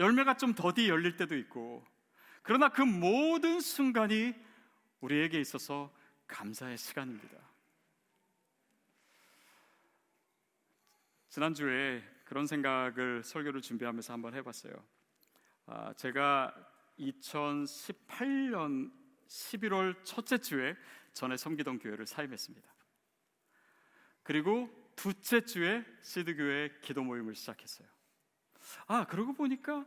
열매가 0.00 0.36
좀 0.38 0.52
더디 0.52 0.88
열릴 0.88 1.16
때도 1.16 1.36
있고 1.36 1.86
그러나 2.42 2.70
그 2.70 2.82
모든 2.82 3.60
순간이 3.60 4.34
우리에게 5.00 5.40
있어서 5.40 5.94
감사의 6.26 6.78
시간입니다. 6.78 7.38
지난주에 11.28 12.02
그런 12.24 12.46
생각을 12.46 13.22
설교를 13.24 13.60
준비하면서 13.60 14.12
한번 14.12 14.34
해봤어요. 14.34 14.72
아, 15.66 15.92
제가 15.94 16.54
2018년 16.98 18.92
11월 19.26 20.04
첫째 20.04 20.38
주에 20.38 20.76
전에 21.12 21.36
섬기던 21.36 21.78
교회를 21.78 22.06
사임했습니다. 22.06 22.72
그리고 24.22 24.68
두째 24.96 25.44
주에 25.44 25.84
시드 26.02 26.36
교회 26.36 26.70
기도 26.80 27.02
모임을 27.02 27.34
시작했어요. 27.34 27.88
아 28.86 29.06
그러고 29.06 29.32
보니까 29.32 29.86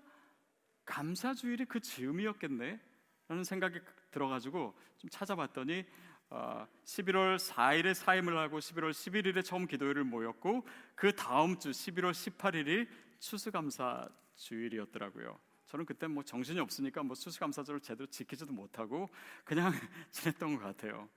감사주일이 0.86 1.65
그 1.65 1.80
즈음이었겠네 1.80 2.80
라는 3.28 3.43
생각이 3.43 3.80
들어가지고 4.12 4.78
좀 4.97 5.10
찾아봤더니 5.10 5.80
어, 5.80 5.86
11월 6.30 7.38
4일에 7.38 7.94
사임을 7.94 8.38
하고 8.38 8.60
11월 8.60 8.92
11일에 8.92 9.44
처음 9.44 9.66
기도회를 9.66 10.04
모였고 10.04 10.68
그 10.96 11.16
다음 11.16 11.58
주 11.58 11.72
11월 11.72 12.12
18일이 12.12 12.88
추수감사 13.20 14.10
주일이었더라고요. 14.36 15.40
저는 15.68 15.86
그때 15.86 16.08
뭐 16.08 16.24
정신이 16.24 16.60
없으니까 16.60 17.04
뭐 17.04 17.16
추수감사절을 17.16 17.82
제대로 17.82 18.08
지키지도 18.08 18.54
못하고 18.54 19.10
그냥 19.44 19.72
지냈던 20.12 20.56
것 20.56 20.63
같아요. 20.63 21.10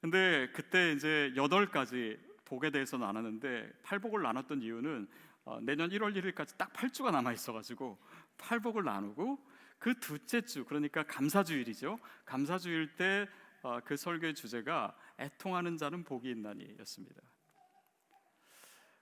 근데 0.00 0.50
그때 0.52 0.92
이제 0.92 1.32
여덟 1.36 1.70
가지 1.70 2.18
복에 2.44 2.70
대해서 2.70 2.96
나눴는데 2.96 3.70
팔복을 3.82 4.22
나눴던 4.22 4.62
이유는 4.62 5.08
어, 5.44 5.60
내년 5.62 5.90
1월 5.90 6.14
1일까지 6.16 6.56
딱 6.56 6.72
8주가 6.72 7.12
남아 7.12 7.32
있어가지고 7.32 7.98
팔복을 8.38 8.84
나누고 8.84 9.38
그 9.78 9.94
둘째 9.98 10.40
주 10.42 10.64
그러니까 10.64 11.02
감사주일이죠. 11.04 11.98
감사주일 12.24 12.96
때 12.96 13.28
그 13.60 13.94
어, 13.94 13.96
설교의 13.96 14.34
주제가 14.34 14.96
애통하는 15.18 15.76
자는 15.76 16.02
복이 16.02 16.30
있나니였습니다. 16.30 17.20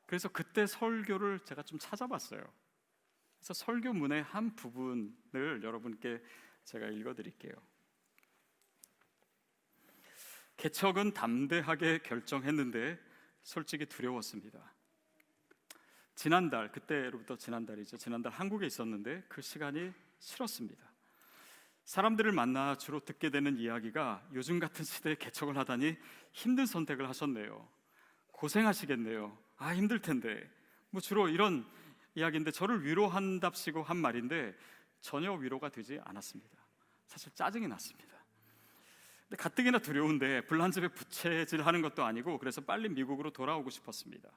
그래서 0.06 0.28
그때 0.28 0.66
설교를 0.66 1.40
제가 1.40 1.62
좀 1.62 1.78
찾아봤어요. 1.78 2.42
그래서 3.38 3.54
설교문의 3.54 4.22
한 4.24 4.56
부분을 4.56 5.62
여러분께 5.62 6.20
제가 6.64 6.88
읽어드릴게요. 6.88 7.52
개척은 10.56 11.14
담대하게 11.14 11.98
결정했는데 11.98 12.98
솔직히 13.42 13.86
두려웠습니다. 13.86 14.74
지난달 16.16 16.72
그때로부터 16.72 17.36
지난달이죠. 17.36 17.96
지난달 17.96 18.32
한국에 18.32 18.66
있었는데 18.66 19.24
그 19.28 19.40
시간이 19.40 19.92
싫었습니다. 20.18 20.97
사람들을 21.88 22.32
만나 22.32 22.76
주로 22.76 23.00
듣게 23.00 23.30
되는 23.30 23.56
이야기가 23.56 24.22
요즘 24.34 24.58
같은 24.58 24.84
시대에 24.84 25.14
개척을 25.14 25.56
하다니 25.56 25.96
힘든 26.32 26.66
선택을 26.66 27.08
하셨네요. 27.08 27.66
고생하시겠네요. 28.32 29.34
아 29.56 29.74
힘들 29.74 29.98
텐데. 29.98 30.46
뭐 30.90 31.00
주로 31.00 31.30
이런 31.30 31.66
이야기인데 32.14 32.50
저를 32.50 32.84
위로한답시고 32.84 33.82
한 33.82 33.96
말인데 33.96 34.54
전혀 35.00 35.32
위로가 35.32 35.70
되지 35.70 35.98
않았습니다. 36.04 36.58
사실 37.06 37.32
짜증이 37.34 37.66
났습니다. 37.66 38.22
근데 39.22 39.42
가뜩이나 39.42 39.78
두려운데 39.78 40.42
불난 40.42 40.70
집에 40.70 40.88
부채질 40.88 41.64
하는 41.64 41.80
것도 41.80 42.04
아니고 42.04 42.38
그래서 42.38 42.60
빨리 42.60 42.90
미국으로 42.90 43.30
돌아오고 43.30 43.70
싶었습니다. 43.70 44.28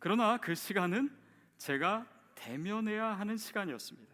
그러나 0.00 0.36
그 0.38 0.56
시간은 0.56 1.16
제가 1.58 2.08
대면해야 2.34 3.06
하는 3.06 3.36
시간이었습니다. 3.36 4.12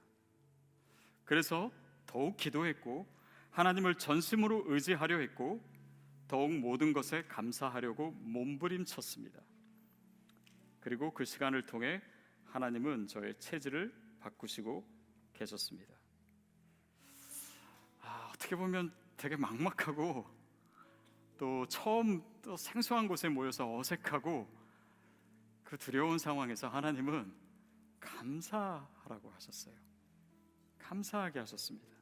그래서 1.24 1.70
더욱 2.09 2.37
기도했고 2.37 3.07
하나님을 3.51 3.94
전심으로 3.97 4.64
의지하려 4.66 5.18
했고 5.18 5.62
더욱 6.27 6.53
모든 6.53 6.92
것에 6.92 7.25
감사하려고 7.25 8.11
몸부림쳤습니다. 8.11 9.40
그리고 10.81 11.12
그 11.12 11.25
시간을 11.25 11.66
통해 11.66 12.03
하나님은 12.47 13.07
저의 13.07 13.38
체질을 13.38 13.94
바꾸시고 14.21 14.85
계셨습니다. 15.35 15.94
아, 18.01 18.31
어떻게 18.35 18.57
보면 18.57 18.92
되게 19.16 19.37
막막하고 19.37 20.27
또 21.37 21.66
처음 21.68 22.23
또 22.42 22.57
생소한 22.57 23.07
곳에 23.07 23.29
모여서 23.29 23.77
어색하고 23.77 24.49
그 25.62 25.77
두려운 25.77 26.18
상황에서 26.18 26.68
하나님은 26.68 27.33
감사하라고 28.01 29.31
하셨어요. 29.31 29.75
감사하게 30.79 31.40
하셨습니다. 31.40 31.97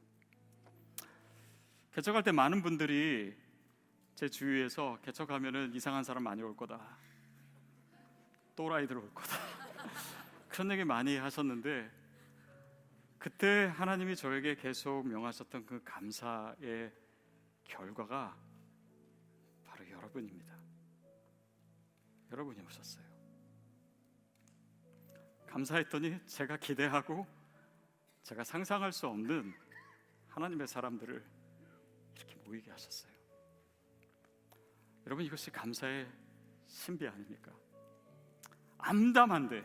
개척할 1.97 2.21
때 2.21 2.31
많은 2.31 2.61
분들이 2.61 3.35
제 4.13 4.29
주위에서 4.29 4.99
개척하면은 5.01 5.73
이상한 5.73 6.03
사람 6.03 6.21
많이 6.25 6.43
올 6.43 6.55
거다. 6.55 6.95
또라이들 8.55 8.97
올 8.97 9.11
거다. 9.15 9.35
그런 10.47 10.69
얘기 10.69 10.83
많이 10.83 11.17
하셨는데 11.17 11.91
그때 13.17 13.73
하나님이 13.75 14.15
저에게 14.15 14.53
계속 14.53 15.07
명하셨던 15.07 15.65
그 15.65 15.81
감사의 15.83 16.93
결과가 17.63 18.37
바로 19.65 19.89
여러분입니다. 19.89 20.53
여러분이 22.31 22.61
오셨어요. 22.61 23.03
감사했더니 25.47 26.23
제가 26.27 26.57
기대하고 26.57 27.25
제가 28.21 28.43
상상할 28.43 28.91
수 28.91 29.07
없는 29.07 29.51
하나님의 30.27 30.67
사람들을 30.67 31.36
이렇게 32.17 32.35
모이게 32.45 32.71
하셨어요. 32.71 33.11
여러분 35.05 35.23
이것이 35.25 35.51
감사의 35.51 36.07
신비 36.67 37.07
아닙니까? 37.07 37.51
암담한데 38.79 39.63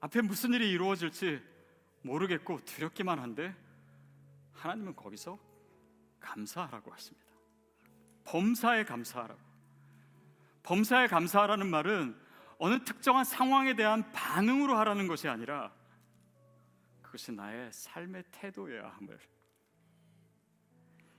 앞에 0.00 0.20
무슨 0.22 0.52
일이 0.54 0.70
이루어질지 0.70 1.42
모르겠고 2.02 2.64
두렵기만 2.64 3.18
한데 3.18 3.54
하나님은 4.52 4.96
거기서 4.96 5.38
감사하라고 6.20 6.92
하십니다. 6.92 7.26
범사에 8.24 8.84
감사하라고. 8.84 9.40
범사에 10.62 11.06
감사하라는 11.08 11.68
말은 11.68 12.18
어느 12.58 12.82
특정한 12.84 13.24
상황에 13.24 13.74
대한 13.74 14.10
반응으로 14.12 14.76
하라는 14.78 15.06
것이 15.06 15.28
아니라 15.28 15.72
그것이 17.02 17.32
나의 17.32 17.70
삶의 17.72 18.24
태도여야 18.30 18.88
함을 18.88 19.18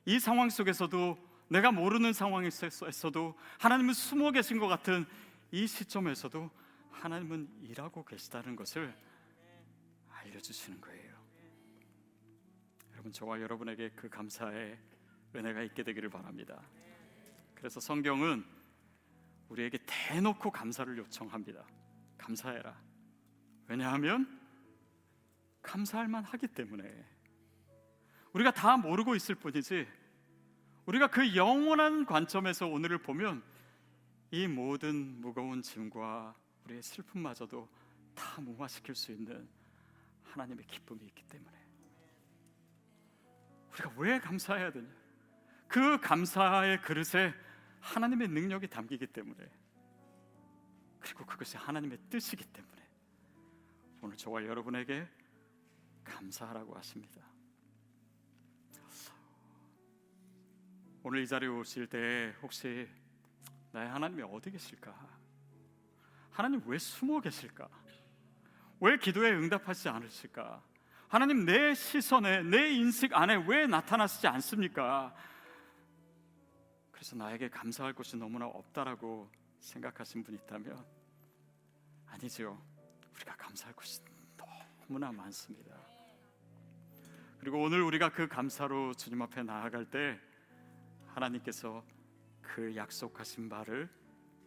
이 0.06 0.20
상황 0.20 0.50
속에서도 0.50 1.18
내가 1.48 1.72
모르는 1.72 2.13
상황에서도 2.13 3.36
하나님은 3.60 3.94
숨어 3.94 4.32
계신 4.32 4.60
것 4.60 4.68
같은 4.68 5.06
이 5.52 5.68
시점에서도 5.68 6.50
하나님은 6.91 7.50
일하고 7.63 8.04
계시다는 8.06 8.56
것을 8.56 8.96
알려주시는 10.10 10.82
거예요. 10.82 11.15
여러분 12.94 13.12
저와 13.12 13.41
여러분에게 13.41 13.91
그 13.91 14.10
감사의 14.10 14.78
은혜가 15.36 15.62
있게 15.63 15.84
되기를 15.84 16.10
바랍니다. 16.10 16.62
그래서 17.54 17.80
성경은 17.80 18.46
우리에게 19.50 19.80
대놓고 19.86 20.52
감사를 20.52 20.98
요청합니다. 20.98 21.63
감사해라. 22.18 22.76
왜냐하면 23.68 24.41
감사할 25.62 26.08
만하기 26.08 26.48
때문에 26.48 27.14
우리가 28.36 28.52
다 28.52 28.76
모르고 28.76 29.15
있을 29.15 29.34
뿐이지 29.36 29.88
우리가 30.86 31.08
그 31.08 31.36
영원한 31.38 32.06
관점에서 32.06 32.67
오늘을 32.67 32.98
보면 32.98 33.41
이 34.30 34.45
모든 34.45 35.21
무거운 35.21 35.62
짐과 35.62 36.36
우리의 36.65 36.84
슬픔마저도 36.84 37.69
다 38.13 38.41
무마시킬 38.41 38.93
수 38.93 39.13
있는 39.13 39.48
하나님의 40.24 40.65
기쁨이 40.67 41.06
있기 41.06 41.24
때문에 41.24 41.58
우리가 43.71 43.93
왜 43.95 44.19
감사해야 44.19 44.71
되냐? 44.71 44.89
그 45.69 46.00
감사의 46.02 46.82
그릇에 46.82 47.34
하나님의 47.80 48.28
능력이 48.28 48.67
담기기 48.67 49.08
때문에 49.08 49.50
그리고 51.00 51.26
그것이 51.26 51.56
하나님의 51.56 52.00
뜻이기 52.10 52.43
때문에 52.43 52.84
오늘 54.02 54.17
저와 54.17 54.45
여러분에게 54.45 55.08
감사하라고 56.04 56.76
하십니다. 56.76 57.35
오늘 61.08 61.22
이 61.22 61.28
자리에 61.28 61.48
오실 61.48 61.86
때 61.86 62.34
혹시 62.41 62.89
나의 63.72 63.88
하나님이 63.89 64.24
어디 64.24 64.50
계실까? 64.50 64.91
하나님 66.32 66.63
왜 66.65 66.80
숨어 66.80 67.22
계실까? 67.22 67.70
왜 68.80 68.98
기도에 68.98 69.30
응답하지 69.34 69.88
않으실까? 69.88 70.63
하나님 71.08 71.46
내 71.46 71.76
시선에 71.76 72.41
내 72.41 72.72
인식 72.72 73.13
안에 73.13 73.46
왜 73.48 73.68
나타나시지 73.68 74.26
않습니까? 74.26 75.15
그래서 76.91 77.15
나에게 77.15 77.52
감사할 77.52 77.94
것이 77.94 78.18
너무나 78.18 78.48
없다라고 78.48 79.30
생각하신 79.60 80.24
분 80.24 80.34
있다면 80.34 80.84
아니죠. 82.08 82.60
우리가 83.13 83.36
감사할 83.36 83.76
것이 83.76 84.02
너무나 84.88 85.12
많습니다. 85.12 85.78
그리고 87.39 87.62
오늘 87.62 87.84
우리가 87.84 88.10
그 88.10 88.28
감사로 88.28 88.96
주님 88.96 89.22
앞에 89.22 89.44
나아갈 89.44 89.86
때 89.86 90.20
하나님께서 91.15 91.84
그 92.41 92.75
약속하신 92.75 93.47
바를 93.47 93.89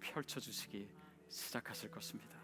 펼쳐 0.00 0.38
주시기 0.38 0.88
시작하실 1.28 1.90
것입니다. 1.90 2.37